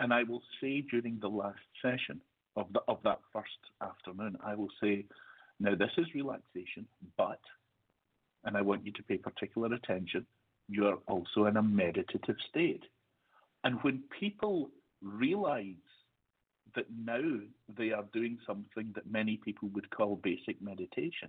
And 0.00 0.12
I 0.12 0.22
will 0.22 0.42
say 0.60 0.82
during 0.82 1.18
the 1.20 1.28
last 1.28 1.58
session 1.82 2.20
of 2.56 2.66
the, 2.72 2.80
of 2.88 2.98
that 3.04 3.20
first 3.32 3.48
afternoon, 3.82 4.36
I 4.44 4.54
will 4.54 4.70
say, 4.82 5.04
now 5.60 5.74
this 5.74 5.90
is 5.96 6.06
relaxation, 6.14 6.86
but, 7.16 7.40
and 8.44 8.56
I 8.56 8.62
want 8.62 8.86
you 8.86 8.92
to 8.92 9.02
pay 9.02 9.18
particular 9.18 9.74
attention, 9.74 10.26
you 10.68 10.86
are 10.86 10.98
also 11.08 11.46
in 11.46 11.56
a 11.56 11.62
meditative 11.62 12.36
state. 12.48 12.84
And 13.64 13.82
when 13.82 14.02
people 14.20 14.70
realize 15.02 15.74
that 16.74 16.86
now 17.04 17.40
they 17.76 17.92
are 17.92 18.04
doing 18.12 18.38
something 18.46 18.92
that 18.94 19.10
many 19.10 19.36
people 19.36 19.68
would 19.74 19.90
call 19.90 20.16
basic 20.16 20.60
meditation. 20.62 21.28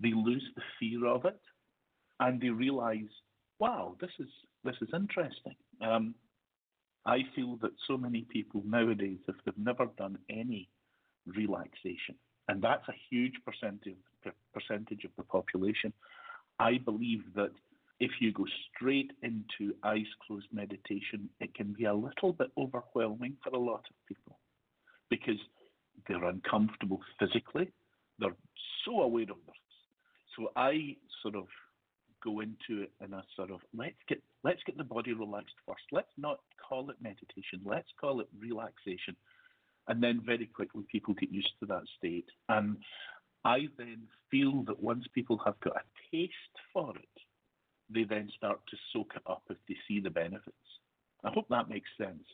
They 0.00 0.12
lose 0.12 0.44
the 0.56 0.62
fear 0.78 1.06
of 1.06 1.24
it, 1.24 1.40
and 2.20 2.40
they 2.40 2.50
realize, 2.50 3.10
wow, 3.58 3.96
this 4.00 4.10
is 4.18 4.28
this 4.64 4.76
is 4.80 4.88
interesting. 4.94 5.54
Um, 5.80 6.14
I 7.06 7.20
feel 7.34 7.56
that 7.62 7.72
so 7.86 7.96
many 7.96 8.22
people 8.22 8.62
nowadays, 8.64 9.18
if 9.28 9.36
they've 9.44 9.58
never 9.58 9.86
done 9.98 10.18
any 10.30 10.68
relaxation, 11.26 12.14
and 12.48 12.62
that's 12.62 12.88
a 12.88 12.94
huge 13.10 13.34
percentage 13.44 13.96
percentage 14.52 15.04
of 15.04 15.10
the 15.16 15.22
population, 15.22 15.92
I 16.58 16.78
believe 16.78 17.22
that 17.34 17.50
if 18.00 18.10
you 18.20 18.32
go 18.32 18.44
straight 18.74 19.12
into 19.22 19.74
eyes 19.82 20.06
closed 20.26 20.48
meditation, 20.52 21.28
it 21.40 21.54
can 21.54 21.72
be 21.72 21.84
a 21.84 21.94
little 21.94 22.32
bit 22.32 22.50
overwhelming 22.56 23.36
for 23.42 23.50
a 23.50 23.58
lot 23.58 23.84
of 23.88 24.06
people 24.08 24.38
because 25.10 25.38
they're 26.08 26.24
uncomfortable 26.24 27.00
physically. 27.18 27.70
They're 28.18 28.36
so 28.84 29.02
aware 29.02 29.24
of 29.24 29.36
this. 29.46 29.56
So 30.36 30.50
I 30.56 30.96
sort 31.22 31.36
of 31.36 31.46
go 32.24 32.40
into 32.40 32.82
it 32.82 32.92
in 33.04 33.12
a 33.12 33.22
sort 33.36 33.50
of 33.50 33.60
let's 33.76 33.94
get 34.08 34.22
let's 34.42 34.62
get 34.64 34.76
the 34.76 34.84
body 34.84 35.12
relaxed 35.12 35.54
first. 35.66 35.82
Let's 35.92 36.12
not 36.16 36.40
call 36.68 36.90
it 36.90 36.96
meditation. 37.00 37.60
Let's 37.64 37.88
call 38.00 38.20
it 38.20 38.28
relaxation. 38.38 39.16
And 39.86 40.02
then 40.02 40.22
very 40.24 40.46
quickly 40.46 40.84
people 40.90 41.14
get 41.14 41.30
used 41.30 41.52
to 41.60 41.66
that 41.66 41.82
state. 41.98 42.28
And 42.48 42.78
I 43.44 43.68
then 43.76 44.04
feel 44.30 44.62
that 44.64 44.82
once 44.82 45.04
people 45.14 45.38
have 45.44 45.60
got 45.60 45.76
a 45.76 46.10
taste 46.10 46.32
for 46.72 46.94
it, 46.96 47.08
they 47.90 48.04
then 48.04 48.30
start 48.36 48.60
to 48.70 48.76
soak 48.92 49.12
it 49.16 49.22
up 49.26 49.42
if 49.50 49.58
they 49.68 49.76
see 49.86 50.00
the 50.00 50.10
benefits. 50.10 50.56
I 51.22 51.30
hope 51.30 51.46
that 51.50 51.68
makes 51.68 51.88
sense. 51.98 52.24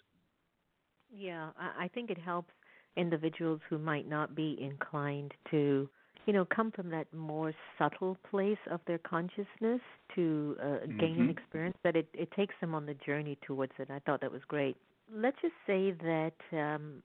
Yeah, 1.13 1.51
I 1.59 1.89
think 1.89 2.11
it 2.11 2.19
helps 2.19 2.55
individuals 2.97 3.61
who 3.69 3.79
might 3.79 4.09
not 4.09 4.37
be 4.37 4.57
inclined 4.61 5.33
to 5.51 5.89
you 6.27 6.33
know 6.33 6.45
come 6.45 6.71
from 6.71 6.91
that 6.91 7.13
more 7.15 7.53
subtle 7.79 8.17
place 8.31 8.59
of 8.71 8.81
their 8.87 8.99
consciousness 8.99 9.81
to 10.15 10.57
uh, 10.61 10.65
mm-hmm. 10.65 10.99
gain 10.99 11.21
an 11.21 11.31
experience 11.31 11.77
that 11.85 11.97
it 11.97 12.09
it 12.15 12.31
takes 12.33 12.55
them 12.61 12.75
on 12.75 12.87
the 12.87 12.95
journey 13.07 13.39
towards 13.47 13.73
it 13.79 13.89
i 13.91 13.99
thought 14.01 14.21
that 14.21 14.31
was 14.31 14.43
great 14.49 14.77
let's 15.13 15.37
just 15.43 15.55
say 15.67 15.93
that 15.93 16.33
um 16.53 17.03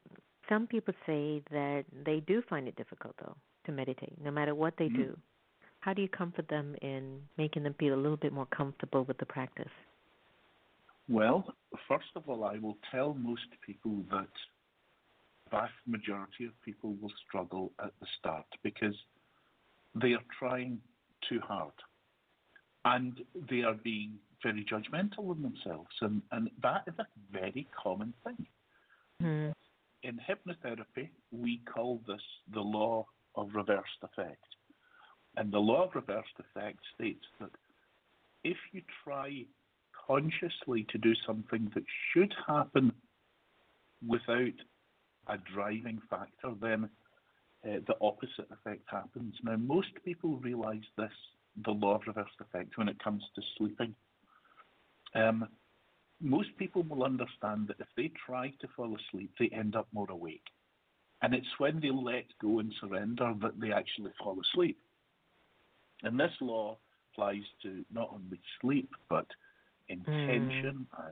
some 0.47 0.67
people 0.67 0.93
say 1.06 1.41
that 1.51 1.84
they 2.06 2.19
do 2.28 2.41
find 2.49 2.67
it 2.67 2.75
difficult 2.75 3.15
though 3.19 3.36
to 3.65 3.71
meditate 3.71 4.13
no 4.23 4.32
matter 4.32 4.54
what 4.54 4.73
they 4.78 4.86
mm-hmm. 4.86 5.04
do 5.04 5.17
how 5.80 5.93
do 5.93 6.01
you 6.01 6.10
comfort 6.10 6.47
them 6.47 6.75
in 6.82 7.19
making 7.38 7.63
them 7.63 7.75
feel 7.80 7.93
a 7.93 8.01
little 8.01 8.17
bit 8.17 8.34
more 8.34 8.47
comfortable 8.47 9.04
with 9.06 9.17
the 9.17 9.25
practice 9.25 9.71
well 11.10 11.45
first 11.88 12.08
of 12.15 12.28
all 12.28 12.43
i 12.43 12.58
will 12.60 12.78
tell 12.91 13.13
most 13.13 13.47
people 13.65 14.04
that 14.12 14.28
vast 15.56 15.74
majority 15.88 16.46
of 16.46 16.52
people 16.63 16.96
will 17.02 17.12
struggle 17.26 17.72
at 17.82 17.91
the 18.02 18.08
start 18.20 18.46
because 18.62 18.96
they 20.02 20.12
are 20.12 20.28
trying 20.38 20.80
too 21.30 21.39
hard. 21.39 21.74
And 22.84 23.22
they 23.50 23.62
are 23.62 23.74
being 23.74 24.15
very 24.44 24.65
judgmental 24.72 25.32
of 25.32 25.41
themselves. 25.41 25.96
And, 26.02 26.22
and 26.32 26.50
that 26.62 26.84
is 26.88 26.94
a 27.00 27.08
very 27.32 27.68
common 27.82 28.13
thing. 28.24 28.46
Mm. 29.24 29.54
In 30.04 30.20
hypnotherapy, 30.30 31.10
we 31.32 31.62
call 31.74 32.02
this 32.06 32.22
the 32.54 32.60
law 32.60 33.08
of 33.36 33.50
reversed 33.56 34.02
effect. 34.04 34.44
And 35.38 35.52
the 35.52 35.60
law 35.60 35.86
of 35.86 35.96
reversed 35.96 36.38
effect 36.39 36.80
states 36.94 37.26
that 37.39 37.52
if 38.44 38.58
you 38.74 38.82
try 39.04 39.46
consciously 40.08 40.86
to 40.91 40.98
do 40.98 41.13
something 41.26 41.72
that 41.74 41.84
should 42.13 42.34
happen 42.46 42.91
without 44.08 44.54
a 45.28 45.38
driving 45.54 46.02
factor, 46.10 46.54
then 46.62 46.90
uh, 47.66 47.80
the 47.88 47.96
opposite 48.02 48.50
effect 48.52 48.84
happens. 48.88 49.36
Now, 49.44 49.58
most 49.58 49.90
people 50.04 50.38
realize 50.38 50.84
this, 50.98 51.12
the 51.64 51.72
law 51.72 51.96
of 51.96 52.02
reversed 52.08 52.40
effect, 52.40 52.78
when 52.78 52.90
it 52.90 53.04
comes 53.04 53.24
to 53.36 53.42
sleeping. 53.58 53.96
Um, 55.14 55.48
most 56.22 56.50
people 56.58 56.84
will 56.84 57.04
understand 57.04 57.68
that 57.68 57.80
if 57.80 57.88
they 57.98 58.12
try 58.26 58.54
to 58.62 58.68
fall 58.76 58.96
asleep, 58.96 59.32
they 59.40 59.50
end 59.50 59.76
up 59.76 59.88
more 59.94 60.10
awake. 60.10 60.46
And 61.22 61.34
it's 61.34 61.48
when 61.58 61.80
they 61.80 61.92
let 61.92 62.26
go 62.42 62.60
and 62.60 62.74
surrender 62.80 63.34
that 63.42 63.60
they 63.60 63.72
actually 63.72 64.12
fall 64.20 64.38
asleep. 64.40 64.78
And 66.04 66.20
this 66.20 66.32
law 66.42 66.78
applies 67.12 67.44
to 67.64 67.84
not 67.92 68.10
only 68.14 68.40
sleep, 68.62 68.90
but 69.10 69.26
intention 69.88 70.86
mm. 70.94 71.12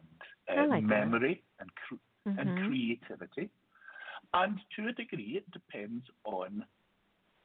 and 0.49 0.59
uh, 0.59 0.67
like 0.67 0.83
memory 0.83 1.43
and, 1.59 1.69
cr- 1.75 2.29
mm-hmm. 2.29 2.39
and 2.39 2.67
creativity. 2.67 3.49
And 4.33 4.59
to 4.75 4.87
a 4.87 4.93
degree, 4.93 5.33
it 5.37 5.51
depends 5.51 6.05
on, 6.25 6.65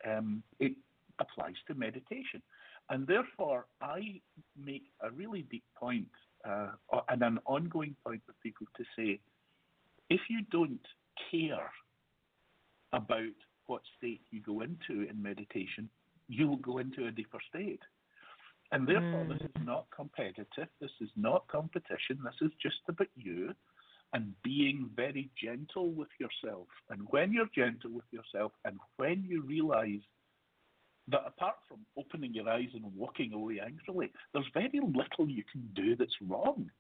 um, 0.07 0.43
it 0.59 0.73
applies 1.21 1.57
to 1.67 1.75
meditation. 1.75 2.43
And 2.91 3.07
therefore, 3.07 3.67
I 3.83 4.21
make 4.57 4.85
a 5.03 5.11
really 5.11 5.43
deep 5.51 5.65
point 5.77 6.09
uh, 6.49 6.69
and 7.09 7.23
an 7.23 7.39
ongoing 7.45 7.95
point 8.05 8.23
with 8.27 8.37
people 8.43 8.67
to 8.77 8.85
say 8.97 9.21
if 10.09 10.21
you 10.31 10.41
don't 10.51 10.87
care 11.31 11.71
about 12.93 13.37
what 13.67 13.83
state 13.99 14.23
you 14.31 14.41
go 14.41 14.63
into 14.63 15.09
in 15.09 15.23
meditation, 15.23 15.91
you 16.29 16.49
will 16.49 16.57
go 16.57 16.79
into 16.79 17.07
a 17.07 17.11
deeper 17.11 17.39
state. 17.51 17.83
And 18.73 18.87
therefore, 18.87 19.25
mm. 19.25 19.29
this 19.29 19.43
is 19.43 19.67
not 19.67 19.87
competitive. 19.95 20.69
This 20.81 20.91
is 21.01 21.11
not 21.17 21.47
competition. 21.49 22.19
This 22.25 22.35
is 22.41 22.51
just 22.63 22.77
about 22.89 23.09
you 23.17 23.53
and 24.13 24.33
being 24.43 24.89
very 24.97 25.31
gentle 25.43 25.91
with 25.91 26.09
yourself. 26.19 26.67
And 26.91 27.03
when 27.11 27.33
you're 27.33 27.51
gentle 27.55 27.91
with 27.91 28.07
yourself, 28.11 28.53
and 28.65 28.79
when 28.97 29.25
you 29.29 29.43
realize 29.43 30.01
that 31.09 31.23
apart 31.27 31.57
from 31.69 31.79
opening 31.97 32.35
your 32.35 32.49
eyes 32.49 32.69
and 32.75 32.85
walking 32.97 33.33
away 33.33 33.61
angrily, 33.65 34.11
there's 34.33 34.47
very 34.55 34.81
little 34.81 35.29
you 35.29 35.45
can 35.51 35.69
do 35.75 35.97
that's 35.97 36.17
wrong. 36.27 36.71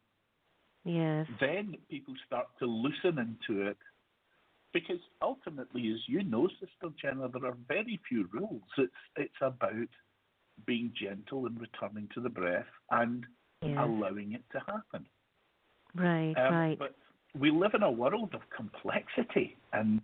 Yes. 0.84 1.26
Then 1.40 1.76
people 1.90 2.14
start 2.26 2.46
to 2.60 2.66
loosen 2.66 3.18
into 3.18 3.66
it. 3.68 3.76
Because 4.74 5.00
ultimately, 5.22 5.90
as 5.92 6.00
you 6.06 6.22
know, 6.22 6.46
Sister 6.60 6.94
Jenna, 7.00 7.28
there 7.28 7.46
are 7.46 7.56
very 7.66 7.98
few 8.06 8.28
rules. 8.32 8.62
It's 8.76 8.92
it's 9.16 9.40
about 9.40 9.88
being 10.66 10.92
gentle 11.00 11.46
and 11.46 11.58
returning 11.58 12.08
to 12.14 12.20
the 12.20 12.28
breath 12.28 12.66
and 12.90 13.24
yes. 13.62 13.76
allowing 13.78 14.32
it 14.32 14.42
to 14.52 14.58
happen. 14.60 15.06
Right, 15.94 16.34
um, 16.36 16.54
right. 16.54 16.78
But 16.78 16.94
we 17.34 17.50
live 17.50 17.72
in 17.74 17.82
a 17.82 17.90
world 17.90 18.34
of 18.34 18.40
complexity 18.54 19.56
and 19.72 20.00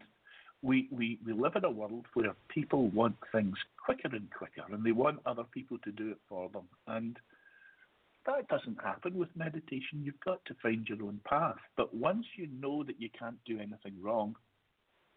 we, 0.62 0.88
we, 0.90 1.18
we 1.24 1.32
live 1.32 1.56
in 1.56 1.64
a 1.64 1.70
world 1.70 2.06
where 2.14 2.34
people 2.48 2.88
want 2.88 3.16
things 3.32 3.56
quicker 3.84 4.08
and 4.14 4.28
quicker 4.30 4.62
and 4.72 4.84
they 4.84 4.92
want 4.92 5.20
other 5.26 5.44
people 5.44 5.78
to 5.84 5.92
do 5.92 6.10
it 6.10 6.18
for 6.28 6.48
them. 6.50 6.64
And 6.86 7.18
that 8.26 8.48
doesn't 8.48 8.80
happen 8.82 9.14
with 9.14 9.28
meditation. 9.36 10.02
You've 10.02 10.20
got 10.24 10.44
to 10.46 10.54
find 10.62 10.86
your 10.88 11.02
own 11.02 11.20
path. 11.28 11.56
But 11.76 11.94
once 11.94 12.24
you 12.36 12.48
know 12.60 12.82
that 12.84 13.00
you 13.00 13.10
can't 13.18 13.42
do 13.44 13.58
anything 13.58 14.00
wrong, 14.00 14.36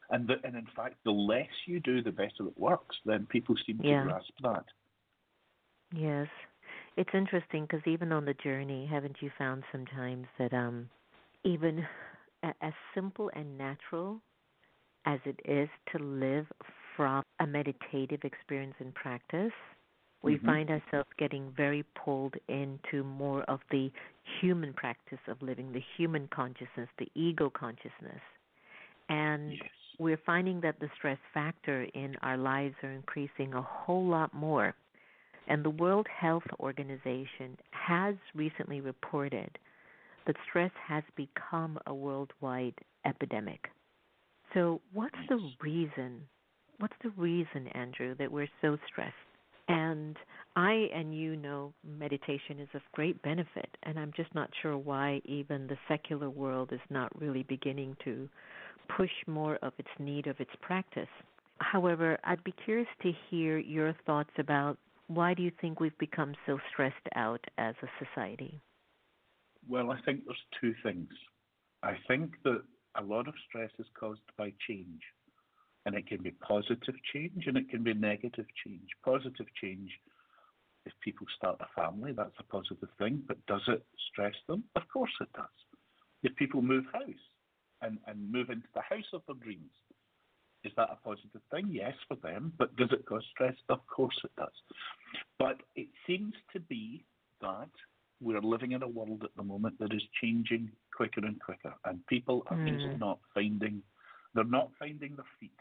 and, 0.09 0.27
the, 0.27 0.35
and 0.43 0.55
in 0.55 0.67
fact, 0.75 0.95
the 1.03 1.11
less 1.11 1.47
you 1.65 1.79
do, 1.79 2.01
the 2.01 2.11
better 2.11 2.47
it 2.47 2.57
works, 2.57 2.95
then 3.05 3.25
people 3.29 3.55
seem 3.65 3.79
yeah. 3.83 4.01
to 4.01 4.09
grasp 4.09 4.33
that. 4.41 4.65
Yes. 5.93 6.27
It's 6.97 7.09
interesting 7.13 7.63
because 7.63 7.85
even 7.85 8.11
on 8.11 8.25
the 8.25 8.33
journey, 8.33 8.85
haven't 8.85 9.17
you 9.21 9.31
found 9.37 9.63
sometimes 9.71 10.25
that 10.39 10.53
um, 10.53 10.89
even 11.47 11.85
as 12.61 12.73
simple 12.93 13.31
and 13.33 13.57
natural 13.57 14.19
as 15.05 15.19
it 15.25 15.39
is 15.45 15.69
to 15.91 16.03
live 16.03 16.45
from 16.95 17.23
a 17.39 17.47
meditative 17.47 18.19
experience 18.23 18.73
and 18.79 18.93
practice, 18.93 19.53
we 20.21 20.35
mm-hmm. 20.35 20.45
find 20.45 20.69
ourselves 20.69 21.07
getting 21.17 21.53
very 21.55 21.85
pulled 22.03 22.35
into 22.49 23.03
more 23.03 23.43
of 23.43 23.61
the 23.71 23.89
human 24.41 24.73
practice 24.73 25.19
of 25.27 25.41
living, 25.41 25.71
the 25.71 25.83
human 25.95 26.27
consciousness, 26.33 26.89
the 26.99 27.07
ego 27.15 27.49
consciousness. 27.49 28.21
And 29.07 29.53
yes. 29.53 29.61
we're 29.99 30.19
finding 30.25 30.59
that 30.61 30.81
the 30.81 30.89
stress 30.97 31.19
factor 31.33 31.83
in 31.93 32.15
our 32.23 32.37
lives 32.37 32.75
are 32.83 32.91
increasing 32.91 33.53
a 33.53 33.61
whole 33.61 34.05
lot 34.05 34.33
more. 34.33 34.75
And 35.47 35.63
the 35.63 35.69
World 35.69 36.07
Health 36.13 36.43
Organization 36.59 37.57
has 37.71 38.15
recently 38.35 38.81
reported 38.81 39.57
that 40.27 40.35
stress 40.47 40.71
has 40.87 41.03
become 41.15 41.79
a 41.87 41.93
worldwide 41.93 42.75
epidemic. 43.05 43.69
So, 44.53 44.81
what's 44.93 45.15
the 45.29 45.39
reason? 45.61 46.21
What's 46.79 46.95
the 47.03 47.09
reason, 47.11 47.67
Andrew, 47.73 48.15
that 48.19 48.31
we're 48.31 48.49
so 48.61 48.77
stressed? 48.87 49.15
And 49.67 50.15
I 50.55 50.89
and 50.93 51.13
you 51.13 51.35
know 51.35 51.73
meditation 51.83 52.59
is 52.59 52.69
of 52.73 52.81
great 52.93 53.21
benefit, 53.21 53.69
and 53.83 53.99
I'm 53.99 54.13
just 54.15 54.33
not 54.33 54.49
sure 54.61 54.77
why 54.77 55.21
even 55.25 55.67
the 55.67 55.77
secular 55.87 56.29
world 56.29 56.71
is 56.71 56.79
not 56.89 57.19
really 57.19 57.43
beginning 57.43 57.97
to 58.05 58.29
push 58.95 59.11
more 59.27 59.57
of 59.61 59.73
its 59.77 59.89
need 59.99 60.27
of 60.27 60.39
its 60.39 60.51
practice. 60.61 61.09
However, 61.59 62.17
I'd 62.23 62.43
be 62.43 62.53
curious 62.63 62.87
to 63.01 63.11
hear 63.29 63.57
your 63.57 63.93
thoughts 64.05 64.31
about 64.37 64.77
why 65.07 65.33
do 65.33 65.43
you 65.43 65.51
think 65.59 65.79
we've 65.79 65.97
become 65.97 66.33
so 66.45 66.59
stressed 66.71 66.95
out 67.15 67.43
as 67.57 67.75
a 67.81 68.05
society? 68.05 68.61
Well, 69.69 69.91
I 69.91 69.99
think 70.01 70.25
there's 70.25 70.37
two 70.61 70.73
things. 70.83 71.09
I 71.83 71.97
think 72.07 72.31
that 72.43 72.61
a 72.95 73.03
lot 73.03 73.27
of 73.27 73.33
stress 73.47 73.71
is 73.79 73.87
caused 73.99 74.21
by 74.37 74.53
change. 74.67 75.01
And 75.85 75.95
it 75.95 76.07
can 76.07 76.21
be 76.21 76.31
positive 76.31 76.95
change 77.13 77.45
and 77.47 77.55
it 77.57 77.69
can 77.69 77.81
be 77.81 77.93
negative 77.93 78.45
change. 78.65 78.89
Positive 79.05 79.45
change, 79.61 79.89
if 80.85 80.91
people 81.01 81.25
start 81.37 81.61
a 81.61 81.81
family, 81.81 82.11
that's 82.11 82.35
a 82.39 82.43
positive 82.43 82.89
thing, 82.97 83.23
but 83.25 83.37
does 83.45 83.61
it 83.67 83.85
stress 84.11 84.33
them? 84.47 84.63
Of 84.75 84.83
course 84.91 85.13
it 85.21 85.29
does. 85.33 85.45
If 86.23 86.35
people 86.35 86.61
move 86.61 86.83
house 86.91 87.23
and, 87.81 87.99
and 88.05 88.31
move 88.31 88.49
into 88.49 88.67
the 88.73 88.81
house 88.81 89.07
of 89.13 89.21
their 89.27 89.37
dreams, 89.37 89.71
is 90.65 90.73
that 90.75 90.89
a 90.91 90.97
positive 91.07 91.41
thing? 91.51 91.69
Yes, 91.69 91.93
for 92.07 92.15
them, 92.15 92.51
but 92.57 92.75
does 92.75 92.89
it 92.91 93.05
cause 93.05 93.23
stress? 93.31 93.55
Of 93.69 93.79
course 93.87 94.17
it 94.25 94.31
does. 94.37 94.49
But 95.39 95.61
it 95.75 95.87
seems 96.05 96.33
to 96.51 96.59
be 96.59 97.05
that 97.39 97.69
we're 98.19 98.41
living 98.41 98.71
in 98.71 98.83
a 98.83 98.87
world 98.87 99.23
at 99.23 99.35
the 99.35 99.43
moment 99.43 99.77
that 99.79 99.93
is 99.93 100.01
changing 100.21 100.71
quicker 100.95 101.25
and 101.25 101.39
quicker, 101.41 101.73
and 101.85 102.05
people 102.07 102.43
are 102.47 102.57
mm. 102.57 102.69
just 102.69 102.99
not 102.99 103.19
finding 103.33 103.81
they're 104.37 104.45
not 104.45 104.69
finding 104.77 105.15
their 105.15 105.25
feet. 105.39 105.59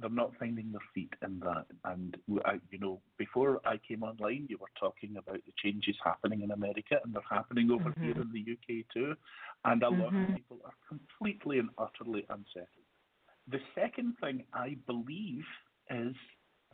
They're 0.00 0.08
not 0.08 0.30
finding 0.38 0.70
their 0.70 0.80
feet 0.94 1.12
in 1.22 1.40
that. 1.40 1.66
And 1.84 2.16
I, 2.44 2.60
you 2.70 2.78
know, 2.78 3.00
before 3.18 3.60
I 3.64 3.78
came 3.86 4.04
online, 4.04 4.46
you 4.48 4.58
were 4.58 4.70
talking 4.78 5.16
about 5.18 5.40
the 5.44 5.52
changes 5.62 5.96
happening 6.04 6.42
in 6.42 6.52
America, 6.52 6.98
and 7.04 7.12
they're 7.12 7.22
happening 7.28 7.70
over 7.72 7.90
mm-hmm. 7.90 8.04
here 8.04 8.14
in 8.14 8.30
the 8.32 8.52
UK 8.52 8.84
too. 8.94 9.14
And 9.64 9.82
a 9.82 9.86
mm-hmm. 9.86 10.00
lot 10.00 10.08
of 10.08 10.14
mm-hmm. 10.14 10.34
people 10.34 10.60
are 10.64 10.72
completely 10.88 11.58
and 11.58 11.68
utterly 11.76 12.24
unsettled. 12.30 12.68
The 13.50 13.60
second 13.74 14.14
thing 14.20 14.44
I 14.54 14.76
believe 14.86 15.44
is, 15.90 16.14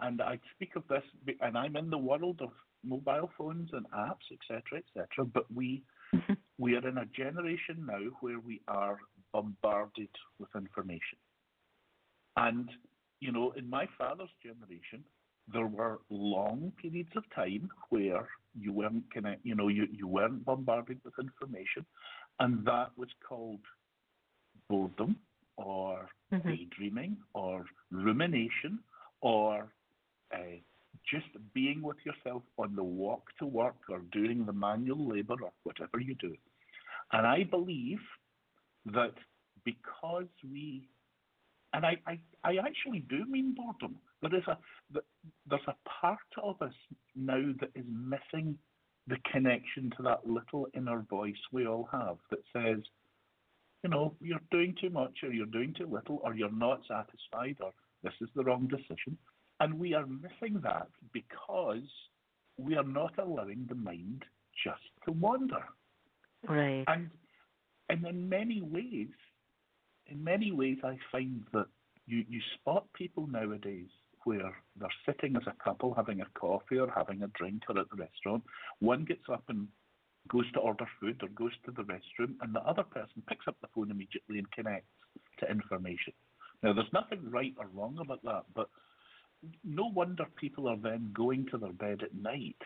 and 0.01 0.21
I 0.21 0.39
speak 0.55 0.77
of 0.77 0.85
this, 0.89 1.03
and 1.41 1.57
I'm 1.57 1.77
in 1.77 1.89
the 1.89 1.99
world 1.99 2.41
of 2.43 2.51
mobile 2.85 3.31
phones 3.37 3.71
and 3.73 3.87
apps, 3.91 4.27
etc., 4.33 4.79
etc. 4.79 5.25
But 5.33 5.47
we 5.53 5.83
mm-hmm. 6.15 6.35
we 6.59 6.75
are 6.77 6.89
in 6.89 6.99
a 6.99 7.07
generation 7.07 7.87
now 7.87 8.01
where 8.21 8.41
we 8.41 8.61
are 8.69 8.99
bombarded 9.33 10.11
with 10.39 10.49
information, 10.57 11.19
and 12.37 12.71
you 13.21 13.33
know, 13.33 13.53
in 13.57 13.69
my 13.69 13.87
father's 13.99 14.31
generation, 14.43 15.05
there 15.53 15.67
were 15.67 16.01
long 16.11 16.73
periods 16.81 17.11
of 17.17 17.25
time 17.35 17.69
where 17.91 18.29
you 18.59 18.73
weren't 18.73 19.11
connect, 19.13 19.45
you 19.45 19.55
know, 19.55 19.69
you, 19.69 19.87
you 19.91 20.07
weren't 20.07 20.45
bombarded 20.45 21.01
with 21.05 21.15
information, 21.21 21.85
and 22.41 22.65
that 22.65 22.91
was 22.97 23.09
called 23.27 23.61
boredom 24.69 25.17
or 25.57 26.09
mm-hmm. 26.33 26.49
daydreaming 26.49 27.17
or 27.35 27.65
rumination 27.91 28.79
or 29.21 29.73
uh, 30.33 30.59
just 31.11 31.27
being 31.55 31.83
with 31.83 31.97
yourself 32.05 32.43
on 32.59 32.75
the 32.77 32.83
walk 32.83 33.25
to 33.39 33.47
work 33.47 33.77
or 33.89 34.01
doing 34.13 34.45
the 34.45 34.53
manual 34.53 35.09
labor 35.09 35.37
or 35.43 35.53
whatever 35.63 36.01
you 36.01 36.15
do. 36.17 36.35
And 37.13 37.27
I 37.27 37.45
believe 37.45 38.01
that 38.87 39.15
because 39.65 40.27
we, 40.51 40.89
and 41.73 41.85
I, 41.85 41.97
I, 42.07 42.19
I 42.45 42.57
actually 42.59 43.01
do 43.09 43.25
mean 43.27 43.55
boredom, 43.55 43.97
There 44.23 44.35
is 44.35 44.47
a 44.49 44.59
there's 45.49 45.61
a 45.69 45.75
part 46.01 46.19
of 46.43 46.61
us 46.63 46.73
now 47.15 47.53
that 47.61 47.71
is 47.75 47.85
missing 47.89 48.59
the 49.07 49.17
connection 49.33 49.91
to 49.97 50.03
that 50.03 50.27
little 50.27 50.69
inner 50.75 51.05
voice 51.09 51.37
we 51.53 51.67
all 51.67 51.89
have 51.91 52.17
that 52.31 52.41
says, 52.53 52.83
you 53.83 53.91
know, 53.91 54.15
you're 54.21 54.41
doing 54.51 54.75
too 54.81 54.91
much 54.91 55.19
or 55.23 55.33
you're 55.33 55.47
doing 55.47 55.75
too 55.77 55.87
little 55.87 56.21
or 56.25 56.35
you're 56.35 56.53
not 56.53 56.81
satisfied 56.89 57.57
or 57.61 57.73
this 58.03 58.13
is 58.21 58.29
the 58.35 58.45
wrong 58.45 58.67
decision. 58.69 59.17
And 59.61 59.79
we 59.79 59.95
are 59.95 60.07
missing 60.07 60.61
that 60.63 60.89
because 61.13 61.89
we 62.57 62.77
are 62.77 62.85
not 62.85 63.13
allowing 63.19 63.67
the 63.69 63.75
mind 63.75 64.25
just 64.65 64.83
to 65.05 65.13
wander. 65.13 65.65
Right. 66.49 66.85
And 66.87 67.11
and 67.89 68.07
in 68.07 68.29
many 68.29 68.61
ways, 68.61 69.09
in 70.07 70.23
many 70.23 70.53
ways, 70.53 70.79
I 70.85 70.99
find 71.11 71.43
that 71.53 71.67
you, 72.07 72.25
you 72.29 72.41
spot 72.55 72.87
people 72.93 73.27
nowadays 73.27 73.89
where 74.25 74.53
they're 74.79 74.89
sitting 75.07 75.37
as 75.37 75.47
a 75.47 75.65
couple 75.65 75.95
having 75.95 76.21
a 76.21 76.27
coffee 76.39 76.79
or 76.79 76.93
having 76.95 77.23
a 77.23 77.29
drink 77.29 77.63
or 77.69 77.79
at 77.79 77.89
the 77.91 77.97
restaurant. 77.97 78.43
One 78.81 79.05
gets 79.05 79.25
up 79.33 79.45
and 79.49 79.69
goes 80.29 80.51
to 80.53 80.61
order 80.61 80.87
food 81.01 81.23
or 81.23 81.29
goes 81.29 81.53
to 81.65 81.71
the 81.71 81.83
restroom, 81.83 82.35
and 82.43 82.55
the 82.55 82.61
other 82.61 82.83
person 82.83 83.23
picks 83.27 83.49
up 83.49 83.57
the 83.63 83.69
phone 83.75 83.91
immediately 83.91 84.39
and 84.39 84.51
connects 84.51 84.91
to 85.41 85.51
information. 85.51 86.13
Now, 86.63 86.73
there's 86.73 86.93
nothing 86.93 87.31
right 87.31 87.55
or 87.57 87.69
wrong 87.73 87.99
about 88.01 88.23
that, 88.25 88.45
but 88.55 88.69
no 89.65 89.87
wonder 89.87 90.25
people 90.37 90.69
are 90.69 90.77
then 90.77 91.11
going 91.15 91.47
to 91.51 91.59
their 91.59 91.73
bed 91.73 92.03
at 92.03 92.15
night 92.15 92.57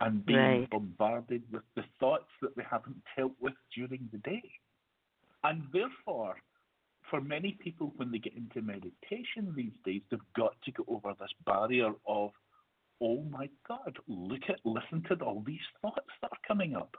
and 0.00 0.24
being 0.24 0.38
right. 0.38 0.70
bombarded 0.70 1.42
with 1.50 1.62
the 1.74 1.84
thoughts 1.98 2.30
that 2.42 2.56
they 2.56 2.62
haven't 2.68 3.02
dealt 3.16 3.32
with 3.40 3.54
during 3.74 4.08
the 4.12 4.18
day. 4.18 4.42
And 5.44 5.64
therefore, 5.72 6.36
for 7.10 7.20
many 7.20 7.58
people, 7.62 7.92
when 7.96 8.10
they 8.12 8.18
get 8.18 8.36
into 8.36 8.62
meditation 8.62 9.52
these 9.56 9.72
days, 9.84 10.02
they've 10.10 10.20
got 10.36 10.54
to 10.64 10.72
go 10.72 10.84
over 10.88 11.14
this 11.18 11.30
barrier 11.46 11.92
of, 12.06 12.30
oh 13.00 13.22
my 13.30 13.48
God, 13.66 13.96
look 14.06 14.42
at, 14.48 14.60
listen 14.64 15.02
to 15.08 15.24
all 15.24 15.42
these 15.46 15.58
thoughts 15.80 16.10
that 16.22 16.30
are 16.32 16.46
coming 16.46 16.76
up. 16.76 16.96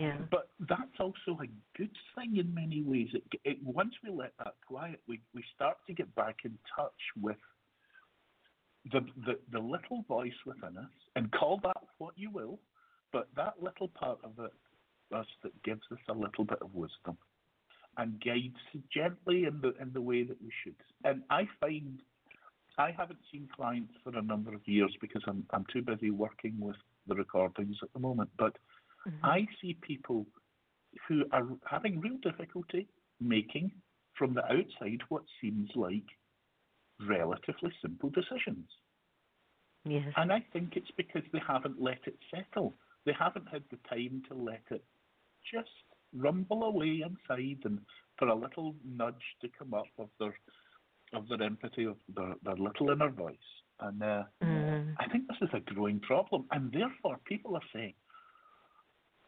Yeah. 0.00 0.16
But 0.30 0.50
that's 0.60 1.00
also 1.00 1.40
a 1.42 1.48
good 1.76 1.94
thing 2.16 2.36
in 2.36 2.54
many 2.54 2.82
ways. 2.82 3.08
It, 3.12 3.24
it, 3.44 3.58
once 3.62 3.94
we 4.02 4.10
let 4.10 4.32
that 4.38 4.54
quiet, 4.66 5.00
we, 5.08 5.20
we 5.34 5.44
start 5.54 5.76
to 5.88 5.92
get 5.92 6.12
back 6.14 6.36
in 6.44 6.56
touch 6.76 6.92
with 7.20 7.36
the, 8.92 9.00
the, 9.26 9.38
the 9.52 9.58
little 9.58 10.04
voice 10.06 10.32
within 10.46 10.76
us, 10.76 10.90
and 11.16 11.30
call 11.32 11.60
that 11.64 11.82
what 11.98 12.14
you 12.16 12.30
will, 12.30 12.58
but 13.12 13.28
that 13.36 13.54
little 13.60 13.88
part 13.88 14.18
of 14.24 14.32
it, 14.44 14.52
us 15.14 15.26
that 15.42 15.62
gives 15.62 15.80
us 15.90 15.98
a 16.08 16.12
little 16.12 16.44
bit 16.44 16.58
of 16.60 16.74
wisdom 16.74 17.16
and 17.96 18.22
guides 18.24 18.84
gently 18.94 19.44
in 19.44 19.60
the 19.60 19.74
in 19.80 19.92
the 19.92 20.00
way 20.00 20.22
that 20.22 20.40
we 20.42 20.50
should. 20.62 20.76
And 21.04 21.22
I 21.30 21.48
find 21.60 22.00
I 22.78 22.92
haven't 22.96 23.18
seen 23.32 23.48
clients 23.54 23.92
for 24.04 24.16
a 24.16 24.22
number 24.22 24.54
of 24.54 24.60
years 24.66 24.94
because 25.00 25.22
I'm 25.26 25.44
I'm 25.50 25.66
too 25.72 25.82
busy 25.82 26.10
working 26.10 26.54
with 26.60 26.76
the 27.06 27.14
recordings 27.14 27.76
at 27.82 27.92
the 27.92 27.98
moment. 27.98 28.30
But 28.38 28.56
mm-hmm. 29.06 29.24
I 29.24 29.46
see 29.60 29.76
people 29.82 30.26
who 31.08 31.24
are 31.32 31.46
having 31.68 32.00
real 32.00 32.18
difficulty 32.22 32.88
making 33.20 33.72
from 34.16 34.34
the 34.34 34.44
outside 34.44 35.00
what 35.08 35.22
seems 35.40 35.70
like 35.74 36.06
relatively 37.06 37.72
simple 37.82 38.10
decisions. 38.10 38.66
Yes. 39.84 40.12
And 40.16 40.32
I 40.32 40.44
think 40.52 40.74
it's 40.76 40.90
because 40.96 41.22
they 41.32 41.40
haven't 41.46 41.80
let 41.80 42.00
it 42.06 42.18
settle. 42.34 42.74
They 43.06 43.14
haven't 43.18 43.48
had 43.48 43.62
the 43.70 43.78
time 43.88 44.22
to 44.28 44.34
let 44.34 44.62
it 44.70 44.84
just 45.52 45.68
rumble 46.14 46.64
away 46.64 47.02
inside 47.04 47.58
and 47.64 47.78
for 48.18 48.28
a 48.28 48.34
little 48.34 48.74
nudge 48.84 49.14
to 49.40 49.48
come 49.56 49.74
up 49.74 49.86
of 49.98 50.08
their 50.18 50.34
of 51.14 51.26
their 51.28 51.42
empathy, 51.42 51.84
of 51.84 51.96
their, 52.14 52.34
their 52.44 52.56
little 52.56 52.90
inner 52.90 53.08
voice. 53.08 53.36
And 53.80 54.02
uh, 54.02 54.24
mm. 54.44 54.94
I 54.98 55.08
think 55.08 55.24
this 55.28 55.38
is 55.40 55.48
a 55.54 55.72
growing 55.72 56.00
problem. 56.00 56.44
And 56.50 56.70
therefore, 56.70 57.18
people 57.24 57.54
are 57.54 57.62
saying, 57.72 57.94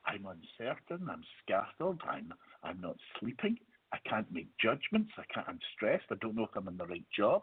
I'm 0.06 0.26
uncertain, 0.26 1.08
I'm 1.08 1.22
scattered, 1.42 1.98
I'm, 2.06 2.32
I'm 2.62 2.80
not 2.80 2.96
sleeping, 3.18 3.58
I 3.92 3.98
can't 4.08 4.30
make 4.32 4.48
judgments, 4.62 5.12
I 5.18 5.24
can't, 5.32 5.48
I'm 5.48 5.58
stressed, 5.74 6.04
I 6.10 6.16
don't 6.20 6.34
know 6.34 6.44
if 6.44 6.56
I'm 6.56 6.68
in 6.68 6.76
the 6.76 6.86
right 6.86 7.04
job. 7.16 7.42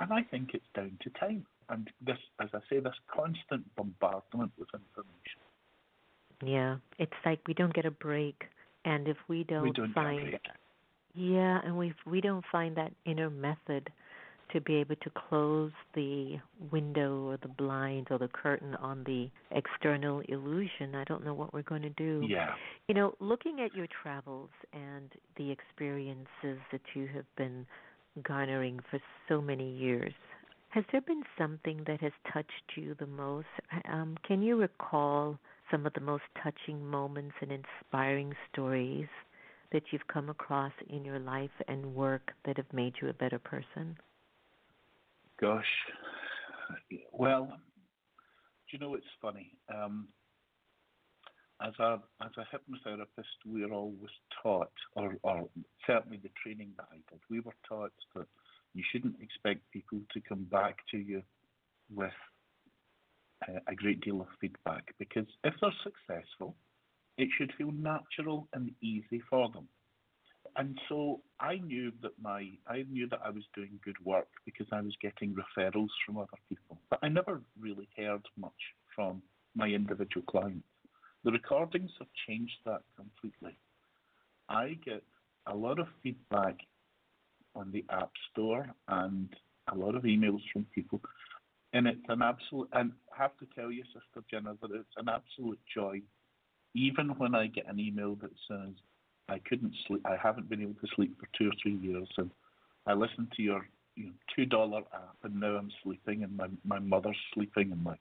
And 0.00 0.12
I 0.12 0.22
think 0.22 0.50
it's 0.54 0.64
down 0.74 0.96
to 1.02 1.10
time. 1.10 1.44
And 1.68 1.90
this, 2.04 2.18
as 2.40 2.48
I 2.54 2.60
say, 2.70 2.80
this 2.80 2.94
constant 3.14 3.64
bombardment 3.76 4.52
with 4.58 4.68
information. 4.72 5.40
Yeah, 6.42 6.76
it's 6.98 7.12
like 7.26 7.40
we 7.46 7.54
don't 7.54 7.74
get 7.74 7.84
a 7.84 7.90
break, 7.90 8.44
and 8.84 9.08
if 9.08 9.16
we 9.26 9.42
don't, 9.44 9.62
we 9.62 9.72
don't 9.72 9.92
find, 9.92 10.38
yeah, 11.14 11.60
and 11.64 11.76
we 11.76 11.92
we 12.06 12.20
don't 12.20 12.44
find 12.50 12.76
that 12.76 12.92
inner 13.04 13.28
method 13.28 13.90
to 14.52 14.60
be 14.60 14.76
able 14.76 14.96
to 14.96 15.10
close 15.10 15.72
the 15.94 16.38
window 16.70 17.28
or 17.28 17.36
the 17.42 17.48
blind 17.48 18.08
or 18.10 18.18
the 18.18 18.28
curtain 18.28 18.74
on 18.76 19.04
the 19.04 19.28
external 19.50 20.20
illusion, 20.28 20.94
I 20.94 21.04
don't 21.04 21.24
know 21.24 21.34
what 21.34 21.52
we're 21.52 21.62
going 21.62 21.82
to 21.82 21.90
do. 21.90 22.24
Yeah. 22.26 22.54
You 22.88 22.94
know, 22.94 23.14
looking 23.20 23.60
at 23.60 23.74
your 23.74 23.86
travels 24.02 24.50
and 24.72 25.12
the 25.36 25.50
experiences 25.50 26.58
that 26.72 26.80
you 26.94 27.08
have 27.14 27.26
been 27.36 27.66
garnering 28.22 28.80
for 28.90 29.00
so 29.28 29.40
many 29.40 29.70
years, 29.70 30.12
has 30.70 30.84
there 30.92 31.00
been 31.00 31.22
something 31.38 31.82
that 31.86 32.00
has 32.00 32.12
touched 32.32 32.76
you 32.76 32.94
the 32.98 33.06
most? 33.06 33.46
Um, 33.90 34.16
can 34.26 34.42
you 34.42 34.56
recall 34.56 35.38
some 35.70 35.86
of 35.86 35.94
the 35.94 36.00
most 36.00 36.24
touching 36.42 36.84
moments 36.86 37.34
and 37.40 37.50
inspiring 37.52 38.34
stories 38.52 39.08
that 39.72 39.82
you've 39.90 40.06
come 40.06 40.28
across 40.28 40.72
in 40.88 41.04
your 41.04 41.18
life 41.18 41.50
and 41.68 41.94
work 41.94 42.32
that 42.44 42.56
have 42.56 42.72
made 42.72 42.94
you 43.00 43.08
a 43.08 43.14
better 43.14 43.38
person? 43.38 43.96
Gosh, 45.40 45.64
well, 47.12 47.46
do 47.46 48.76
you 48.76 48.78
know 48.78 48.94
it's 48.94 49.06
funny? 49.22 49.52
Um, 49.74 50.08
as 51.60 51.72
a 51.80 51.98
as 52.22 52.30
a 52.36 52.46
hypnotherapist, 52.54 53.38
we're 53.44 53.72
always 53.72 54.12
taught, 54.42 54.72
or, 54.94 55.16
or 55.22 55.48
certainly 55.86 56.18
the 56.22 56.30
training 56.42 56.70
that 56.76 56.86
I 56.92 56.96
did, 57.10 57.20
we 57.30 57.40
were 57.40 57.56
taught 57.68 57.92
that 58.14 58.26
you 58.74 58.82
shouldn't 58.92 59.16
expect 59.20 59.70
people 59.72 60.00
to 60.12 60.20
come 60.20 60.44
back 60.44 60.76
to 60.90 60.98
you 60.98 61.22
with 61.92 62.12
uh, 63.48 63.58
a 63.66 63.74
great 63.74 64.00
deal 64.00 64.20
of 64.20 64.28
feedback 64.40 64.94
because 64.98 65.26
if 65.44 65.54
they're 65.60 65.72
successful, 65.82 66.54
it 67.16 67.28
should 67.36 67.52
feel 67.58 67.72
natural 67.72 68.48
and 68.52 68.70
easy 68.80 69.22
for 69.28 69.50
them. 69.50 69.66
And 70.56 70.78
so 70.88 71.20
I 71.40 71.56
knew 71.56 71.92
that 72.02 72.12
my 72.20 72.50
I 72.66 72.84
knew 72.88 73.08
that 73.08 73.20
I 73.24 73.30
was 73.30 73.44
doing 73.54 73.78
good 73.84 73.96
work 74.04 74.28
because 74.44 74.66
I 74.72 74.80
was 74.80 74.94
getting 75.02 75.34
referrals 75.34 75.88
from 76.06 76.18
other 76.18 76.38
people. 76.48 76.78
But 76.90 77.00
I 77.02 77.08
never 77.08 77.42
really 77.60 77.88
heard 77.96 78.22
much 78.36 78.52
from 78.94 79.22
my 79.54 79.68
individual 79.68 80.24
clients. 80.28 80.66
The 81.28 81.32
recordings 81.32 81.90
have 81.98 82.08
changed 82.26 82.56
that 82.64 82.80
completely. 82.96 83.54
I 84.48 84.78
get 84.82 85.02
a 85.46 85.54
lot 85.54 85.78
of 85.78 85.86
feedback 86.02 86.56
on 87.54 87.70
the 87.70 87.84
App 87.90 88.10
Store 88.32 88.66
and 88.88 89.28
a 89.70 89.74
lot 89.74 89.94
of 89.94 90.04
emails 90.04 90.40
from 90.50 90.64
people 90.74 91.02
and 91.74 91.86
it's 91.86 92.00
an 92.08 92.22
absolute. 92.22 92.70
And 92.72 92.92
I 93.12 93.22
have 93.22 93.36
to 93.40 93.46
tell 93.54 93.70
you, 93.70 93.84
Sister 93.92 94.24
Jenna, 94.30 94.56
that 94.62 94.70
it's 94.72 94.88
an 94.96 95.10
absolute 95.10 95.58
joy. 95.74 96.00
Even 96.74 97.08
when 97.18 97.34
I 97.34 97.48
get 97.48 97.68
an 97.68 97.78
email 97.78 98.14
that 98.22 98.30
says 98.48 98.72
I 99.28 99.38
couldn't 99.46 99.74
sleep, 99.86 100.00
I 100.06 100.16
haven't 100.16 100.48
been 100.48 100.62
able 100.62 100.80
to 100.80 100.88
sleep 100.96 101.14
for 101.20 101.28
two 101.36 101.48
or 101.50 101.54
three 101.62 101.76
years, 101.76 102.08
and 102.16 102.30
I 102.86 102.94
listened 102.94 103.32
to 103.36 103.42
your 103.42 103.68
you 103.96 104.06
know, 104.06 104.12
two 104.34 104.46
dollar 104.46 104.80
app, 104.94 105.16
and 105.24 105.38
now 105.38 105.56
I'm 105.56 105.70
sleeping, 105.82 106.24
and 106.24 106.34
my 106.34 106.48
my 106.64 106.78
mother's 106.78 107.18
sleeping, 107.34 107.70
and 107.70 107.84
my, 107.84 107.96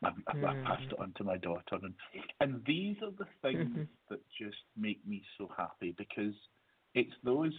my 0.00 0.10
mm. 0.10 0.44
I 0.44 0.54
passed 0.66 0.92
it 0.92 0.98
on 0.98 1.12
to 1.16 1.24
my 1.24 1.36
daughter, 1.36 1.78
and 1.82 1.94
and 2.40 2.62
these 2.66 2.96
are 3.02 3.10
the 3.10 3.26
things 3.42 3.68
mm-hmm. 3.68 3.82
that 4.10 4.20
just 4.40 4.62
make 4.76 5.06
me 5.06 5.22
so 5.36 5.50
happy 5.56 5.94
because 5.96 6.34
it's 6.94 7.14
those 7.24 7.54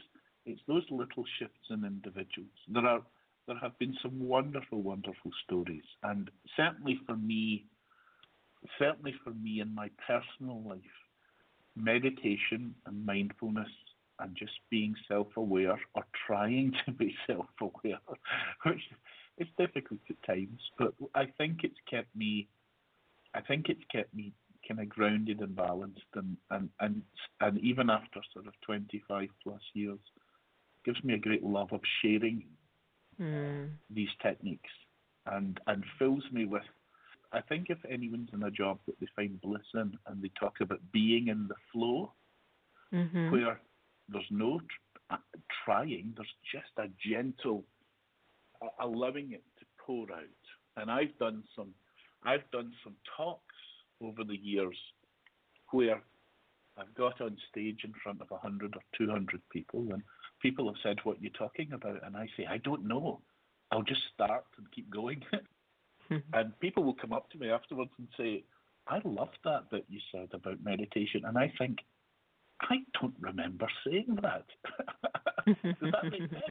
it's 0.45 0.62
those 0.67 0.84
little 0.89 1.25
shifts 1.38 1.67
in 1.69 1.84
individuals. 1.84 2.49
There 2.67 2.86
are 2.86 3.02
there 3.47 3.58
have 3.58 3.78
been 3.80 3.95
some 4.02 4.19
wonderful, 4.19 4.82
wonderful 4.82 5.32
stories, 5.43 5.84
and 6.04 6.30
certainly 6.56 6.99
for 7.06 7.15
me, 7.15 7.65
certainly 8.78 9.15
for 9.23 9.32
me 9.32 9.60
in 9.60 9.73
my 9.73 9.89
personal 10.08 10.62
life, 10.63 10.80
meditation 11.75 12.75
and 12.86 13.06
mindfulness 13.06 13.69
and 14.19 14.36
just 14.36 14.52
being 14.69 14.93
self-aware 15.08 15.80
or 15.95 16.04
trying 16.28 16.73
to 16.86 16.91
be 16.91 17.15
self-aware, 17.25 17.99
which 18.63 18.82
is 19.39 19.47
difficult 19.58 19.99
at 20.10 20.21
times, 20.23 20.60
but 20.78 20.93
I 21.15 21.25
think 21.38 21.60
it's 21.63 21.80
kept 21.89 22.15
me, 22.15 22.47
I 23.34 23.41
think 23.41 23.69
it's 23.69 23.84
kept 23.91 24.13
me 24.13 24.34
kind 24.67 24.82
of 24.82 24.89
grounded 24.89 25.39
and 25.39 25.56
balanced, 25.56 26.02
and 26.15 26.38
and 26.52 26.69
and 26.80 27.02
and 27.41 27.60
even 27.60 27.89
after 27.89 28.19
sort 28.34 28.47
of 28.47 28.54
25 28.65 29.30
plus 29.43 29.62
years, 29.73 29.99
gives 30.86 31.04
me 31.04 31.13
a 31.13 31.19
great 31.19 31.43
love 31.43 31.71
of 31.71 31.82
sharing 32.02 32.43
mm. 33.19 33.69
these 33.89 34.10
techniques 34.21 34.69
and 35.25 35.60
and 35.67 35.84
fills 35.97 36.23
me 36.32 36.45
with 36.45 36.63
I 37.32 37.41
think 37.41 37.67
if 37.69 37.78
anyone's 37.89 38.30
in 38.34 38.43
a 38.43 38.52
job 38.52 38.80
that 38.88 38.99
they 38.99 39.08
find 39.15 39.39
bliss 39.41 39.62
in 39.73 39.97
and 40.08 40.21
they 40.21 40.32
talk 40.39 40.56
about 40.62 40.80
being 40.91 41.28
in 41.28 41.47
the 41.47 41.56
flow 41.71 42.12
mm-hmm. 42.93 43.32
where 43.32 43.60
there's 44.08 44.25
no 44.32 44.60
tr- 44.60 45.15
trying, 45.63 46.13
there's 46.15 46.28
just 46.52 46.71
a 46.78 46.89
gentle 47.08 47.63
allowing 48.82 49.34
it 49.34 49.43
to 49.60 49.65
pour 49.86 50.12
out. 50.12 50.24
And 50.78 50.91
I've 50.91 51.17
done 51.19 51.43
some, 51.56 51.74
I've 52.24 52.50
done 52.52 52.72
some 52.84 52.95
talks 53.17 53.56
over 54.02 54.24
the 54.24 54.38
years 54.38 54.78
where 55.72 56.02
I've 56.78 56.93
got 56.95 57.19
on 57.22 57.38
stage 57.52 57.82
in 57.84 57.93
front 58.02 58.22
of 58.22 58.30
100 58.32 58.76
or 58.76 58.82
200 58.98 59.41
people, 59.52 59.88
and 59.91 60.02
people 60.41 60.67
have 60.67 60.82
said, 60.82 60.98
What 61.04 61.17
are 61.17 61.22
you 61.22 61.30
talking 61.32 61.74
about? 61.74 62.06
And 62.06 62.15
I 62.15 62.28
say, 62.38 62.45
I 62.50 62.58
don't 62.58 62.88
know. 62.88 63.22
I'll 63.72 63.84
just 63.84 64.02
start 64.13 64.45
and 64.58 64.72
keep 64.72 64.89
going. 64.89 65.24
Mm-hmm. 66.12 66.34
and 66.34 66.60
people 66.60 66.84
will 66.84 66.95
come 66.95 67.13
up 67.13 67.30
to 67.30 67.38
me 67.38 67.52
afterwards 67.52 67.91
and 68.00 68.08
say, 68.17 68.43
I 68.88 69.00
love 69.06 69.30
that 69.43 69.65
that 69.72 69.84
you 69.89 70.00
said 70.12 70.30
about 70.34 70.63
meditation. 70.63 71.22
And 71.24 71.38
I 71.38 71.54
think, 71.60 71.78
I 72.62 72.78
don't 73.00 73.13
remember 73.19 73.67
saying 73.86 74.17
that. 74.24 74.45
Does 75.64 75.92
that 75.92 76.04
make 76.12 76.22
sense? 76.30 76.44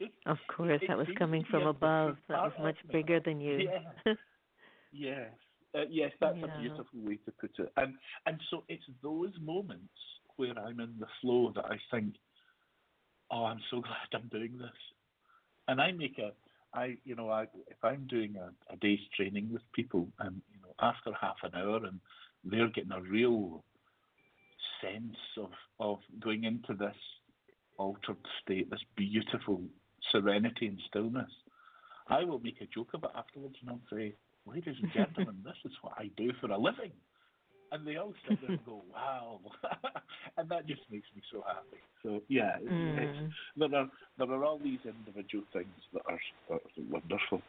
Of 0.26 0.38
course, 0.56 0.80
that 0.88 0.96
was 0.96 1.06
coming 1.18 1.44
from 1.50 1.66
above. 1.66 2.16
That 2.28 2.42
was 2.42 2.52
much 2.58 2.76
bigger 2.90 3.20
than 3.20 3.38
you. 3.38 3.68
Yeah. 4.06 4.14
yes. 4.92 5.30
Uh, 5.74 5.82
yes, 5.90 6.10
that's 6.20 6.38
yeah. 6.38 6.46
a 6.46 6.60
beautiful 6.60 7.00
way 7.04 7.18
to 7.26 7.32
put 7.38 7.50
it. 7.58 7.72
And 7.76 7.94
and 8.26 8.40
so 8.50 8.64
it's 8.68 8.84
those 9.02 9.32
moments 9.42 9.92
where 10.36 10.58
I'm 10.58 10.80
in 10.80 10.94
the 10.98 11.06
flow 11.20 11.52
that 11.54 11.66
I 11.66 11.76
think, 11.90 12.14
oh, 13.30 13.44
I'm 13.44 13.60
so 13.70 13.80
glad 13.82 14.22
I'm 14.22 14.28
doing 14.28 14.56
this. 14.58 14.70
And 15.68 15.80
I 15.80 15.92
make 15.92 16.18
a, 16.18 16.32
I 16.76 16.96
you 17.04 17.14
know, 17.14 17.30
I 17.30 17.42
if 17.68 17.82
I'm 17.82 18.06
doing 18.08 18.36
a, 18.36 18.50
a 18.72 18.76
day's 18.78 19.00
training 19.16 19.50
with 19.52 19.62
people, 19.74 20.08
and 20.18 20.40
you 20.52 20.60
know, 20.62 20.74
after 20.80 21.12
half 21.20 21.36
an 21.42 21.52
hour, 21.54 21.84
and 21.84 22.00
they're 22.42 22.70
getting 22.70 22.92
a 22.92 23.02
real 23.02 23.62
sense 24.80 25.16
of 25.36 25.50
of 25.78 25.98
going 26.20 26.44
into 26.44 26.74
this 26.74 26.96
altered 27.80 28.18
state, 28.42 28.70
this 28.70 28.84
beautiful 28.94 29.62
serenity 30.12 30.66
and 30.66 30.78
stillness. 30.88 31.30
I 32.08 32.24
will 32.24 32.40
make 32.40 32.60
a 32.60 32.66
joke 32.66 32.90
about 32.92 33.12
it 33.14 33.18
afterwards, 33.18 33.56
and 33.60 33.70
I'll 33.70 33.80
say, 33.90 34.14
ladies 34.46 34.74
and 34.82 34.92
gentlemen, 34.92 35.36
this 35.44 35.56
is 35.64 35.72
what 35.80 35.94
I 35.96 36.10
do 36.16 36.30
for 36.40 36.50
a 36.50 36.58
living. 36.58 36.92
And 37.72 37.86
they 37.86 37.96
all 37.96 38.12
sit 38.28 38.38
there 38.40 38.50
and 38.50 38.66
go, 38.66 38.82
wow. 38.92 39.40
and 40.36 40.48
that 40.50 40.66
just 40.66 40.82
makes 40.90 41.06
me 41.14 41.22
so 41.32 41.42
happy. 41.46 41.80
So, 42.02 42.20
yeah, 42.28 42.56
mm. 42.68 43.30
there, 43.56 43.74
are, 43.74 43.88
there 44.18 44.30
are 44.30 44.44
all 44.44 44.58
these 44.58 44.80
individual 44.84 45.44
things 45.52 45.68
that 45.94 46.02
are, 46.08 46.20
are 46.50 46.60
wonderful. 46.76 47.40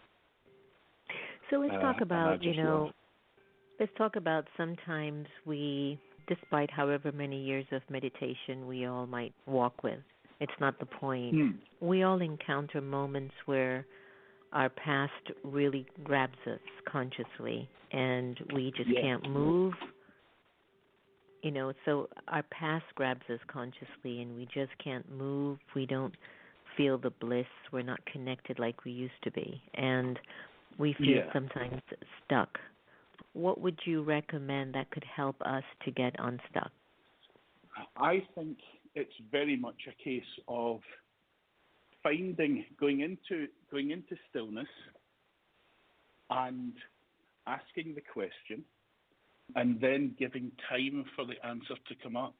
So 1.49 1.57
let's 1.57 1.73
talk 1.81 1.97
uh, 1.99 2.03
about, 2.03 2.43
you 2.43 2.55
know, 2.55 2.83
love... 2.83 2.93
let's 3.79 3.91
talk 3.97 4.15
about 4.15 4.45
sometimes 4.55 5.25
we, 5.45 5.99
despite 6.27 6.69
however 6.69 7.11
many 7.11 7.43
years 7.43 7.65
of 7.71 7.81
meditation 7.89 8.67
we 8.67 8.85
all 8.85 9.07
might 9.07 9.33
walk 9.47 9.83
with, 9.83 9.99
it's 10.41 10.51
not 10.59 10.77
the 10.79 10.85
point. 10.85 11.35
Hmm. 11.35 11.49
We 11.79 12.03
all 12.03 12.19
encounter 12.19 12.81
moments 12.81 13.33
where 13.45 13.85
our 14.51 14.69
past 14.69 15.11
really 15.43 15.85
grabs 16.03 16.37
us 16.45 16.59
consciously 16.85 17.69
and 17.91 18.37
we 18.53 18.73
just 18.75 18.89
yeah. 18.89 19.01
can't 19.01 19.29
move 19.29 19.73
you 21.41 21.51
know 21.51 21.71
so 21.85 22.09
our 22.27 22.43
past 22.43 22.83
grabs 22.95 23.21
us 23.29 23.39
consciously 23.47 24.21
and 24.21 24.35
we 24.35 24.45
just 24.53 24.71
can't 24.83 25.09
move 25.11 25.57
we 25.75 25.85
don't 25.85 26.13
feel 26.75 26.97
the 26.97 27.09
bliss 27.09 27.45
we're 27.71 27.81
not 27.81 27.99
connected 28.05 28.59
like 28.59 28.83
we 28.83 28.91
used 28.91 29.13
to 29.23 29.31
be 29.31 29.61
and 29.75 30.19
we 30.77 30.93
feel 30.97 31.07
yeah. 31.07 31.33
sometimes 31.33 31.81
stuck 32.25 32.59
what 33.33 33.59
would 33.61 33.79
you 33.85 34.03
recommend 34.03 34.73
that 34.73 34.89
could 34.91 35.05
help 35.15 35.35
us 35.45 35.63
to 35.83 35.91
get 35.91 36.13
unstuck 36.19 36.71
i 37.97 38.21
think 38.35 38.57
it's 38.95 39.13
very 39.31 39.55
much 39.55 39.87
a 39.87 40.03
case 40.03 40.23
of 40.47 40.81
finding 42.03 42.65
going 42.79 43.01
into 43.01 43.47
going 43.69 43.91
into 43.91 44.15
stillness 44.29 44.67
and 46.29 46.73
asking 47.47 47.95
the 47.95 48.01
question 48.01 48.63
and 49.55 49.79
then 49.81 50.15
giving 50.17 50.51
time 50.69 51.03
for 51.15 51.25
the 51.25 51.45
answer 51.45 51.75
to 51.87 51.95
come 52.01 52.15
up. 52.15 52.35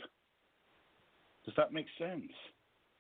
Does 1.46 1.54
that 1.58 1.74
make 1.74 1.88
sense? 1.98 2.32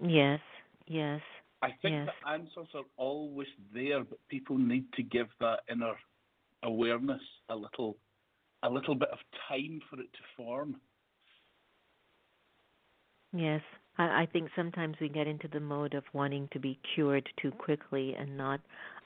Yes, 0.03 0.39
yes. 0.87 1.21
I 1.61 1.69
think 1.81 1.93
yes. 1.93 2.07
the 2.07 2.29
answers 2.29 2.67
are 2.73 2.83
always 2.97 3.47
there, 3.73 4.03
but 4.03 4.17
people 4.29 4.57
need 4.57 4.85
to 4.93 5.03
give 5.03 5.27
that 5.39 5.59
inner 5.71 5.93
awareness 6.63 7.21
a 7.49 7.55
little 7.55 7.97
a 8.63 8.69
little 8.69 8.95
bit 8.95 9.09
of 9.11 9.17
time 9.47 9.79
for 9.89 9.99
it 9.99 10.11
to 10.13 10.19
form. 10.37 10.75
Yes, 13.33 13.61
I, 13.97 14.23
I 14.23 14.27
think 14.31 14.49
sometimes 14.55 14.95
we 14.99 15.09
get 15.09 15.27
into 15.27 15.47
the 15.47 15.59
mode 15.59 15.93
of 15.93 16.03
wanting 16.13 16.49
to 16.53 16.59
be 16.59 16.79
cured 16.93 17.27
too 17.41 17.51
quickly 17.51 18.15
and 18.17 18.37
not 18.37 18.59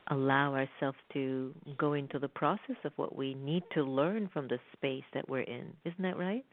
allow 0.09 0.53
ourselves 0.53 0.97
to 1.13 1.53
go 1.77 1.93
into 1.93 2.19
the 2.19 2.27
process 2.27 2.75
of 2.83 2.91
what 2.95 3.15
we 3.15 3.33
need 3.33 3.63
to 3.73 3.83
learn 3.83 4.29
from 4.31 4.47
the 4.47 4.59
space 4.73 5.03
that 5.13 5.27
we're 5.27 5.41
in. 5.41 5.73
Isn't 5.83 6.01
that 6.03 6.17
right? 6.17 6.45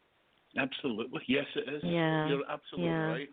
Absolutely. 0.57 1.21
Yes, 1.27 1.45
it 1.55 1.73
is. 1.73 1.81
Yeah. 1.83 2.27
You're 2.27 2.49
absolutely 2.49 2.91
yeah. 2.91 3.05
right. 3.05 3.29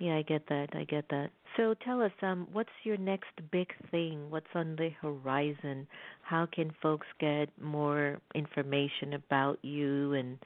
Yeah, 0.00 0.16
I 0.16 0.22
get 0.22 0.46
that. 0.48 0.68
I 0.74 0.84
get 0.84 1.04
that. 1.10 1.30
So 1.56 1.74
tell 1.84 2.02
us, 2.02 2.10
um, 2.20 2.48
what's 2.52 2.68
your 2.82 2.96
next 2.96 3.30
big 3.52 3.68
thing? 3.90 4.28
What's 4.28 4.46
on 4.54 4.74
the 4.76 4.90
horizon? 5.00 5.86
How 6.22 6.48
can 6.52 6.72
folks 6.82 7.06
get 7.20 7.48
more 7.60 8.18
information 8.34 9.14
about 9.14 9.58
you 9.62 10.14
and 10.14 10.38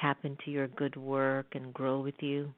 tap 0.00 0.18
into 0.24 0.50
your 0.50 0.68
good 0.68 0.96
work 0.96 1.46
and 1.52 1.72
grow 1.72 2.00
with 2.00 2.20
you? 2.20 2.52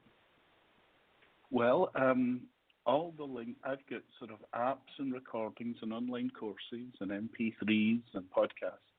Well, 1.51 1.91
um, 1.95 2.43
all 2.87 3.13
the 3.17 3.25
link 3.25 3.57
I've 3.65 3.85
got 3.91 4.03
sort 4.19 4.31
of 4.31 4.39
apps 4.55 4.99
and 4.99 5.13
recordings 5.13 5.77
and 5.83 5.93
online 5.93 6.31
courses 6.39 6.93
and 7.01 7.11
MP3s 7.11 8.03
and 8.15 8.25
podcasts, 8.37 8.93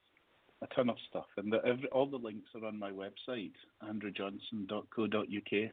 a 0.62 0.68
ton 0.76 0.90
of 0.90 0.98
stuff, 1.10 1.28
and 1.38 1.52
the, 1.52 1.58
every, 1.66 1.88
all 1.90 2.06
the 2.06 2.18
links 2.18 2.50
are 2.56 2.66
on 2.66 2.78
my 2.78 2.92
website, 2.92 3.54
andrewjohnson.co.uk, 3.84 5.72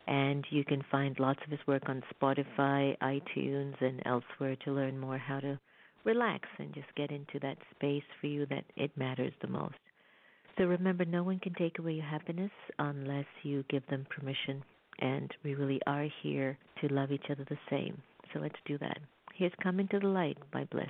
and 0.08 0.45
you 0.50 0.66
can 0.66 0.84
find 0.89 1.20
lots 1.20 1.39
of 1.45 1.52
his 1.52 1.60
work 1.68 1.84
on 1.89 2.02
Spotify, 2.12 2.98
iTunes, 2.98 3.80
and 3.82 4.02
elsewhere 4.08 4.56
to 4.66 4.72
learn 4.72 4.98
more 4.98 5.20
how 5.20 5.39
to 5.39 5.60
relax 6.06 6.50
and 6.58 6.74
just 6.74 6.88
get 6.95 7.12
into 7.12 7.39
that 7.39 7.60
space 7.76 8.02
for 8.20 8.26
you 8.26 8.48
that 8.48 8.66
it 8.76 8.98
matters 8.98 9.34
the 9.41 9.48
most. 9.48 9.76
So 10.58 10.64
remember, 10.64 11.06
no 11.06 11.22
one 11.22 11.38
can 11.38 11.54
take 11.54 11.78
away 11.78 11.91
your 11.91 12.06
happiness 12.06 12.50
unless 12.80 13.28
you 13.43 13.64
give 13.70 13.86
them 13.91 14.08
permission. 14.10 14.64
And 14.98 15.32
we 15.43 15.54
really 15.54 15.82
are 15.86 16.08
here 16.24 16.58
to 16.82 16.91
love 16.91 17.12
each 17.12 17.30
other 17.30 17.45
the 17.48 17.60
same. 17.70 18.02
So 18.34 18.39
let's 18.39 18.56
do 18.66 18.80
that. 18.80 18.98
Here's 19.36 19.54
Coming 19.62 19.88
to 19.89 20.00
the 20.00 20.08
Light 20.08 20.39
by 20.52 20.64
Bliss. 20.64 20.89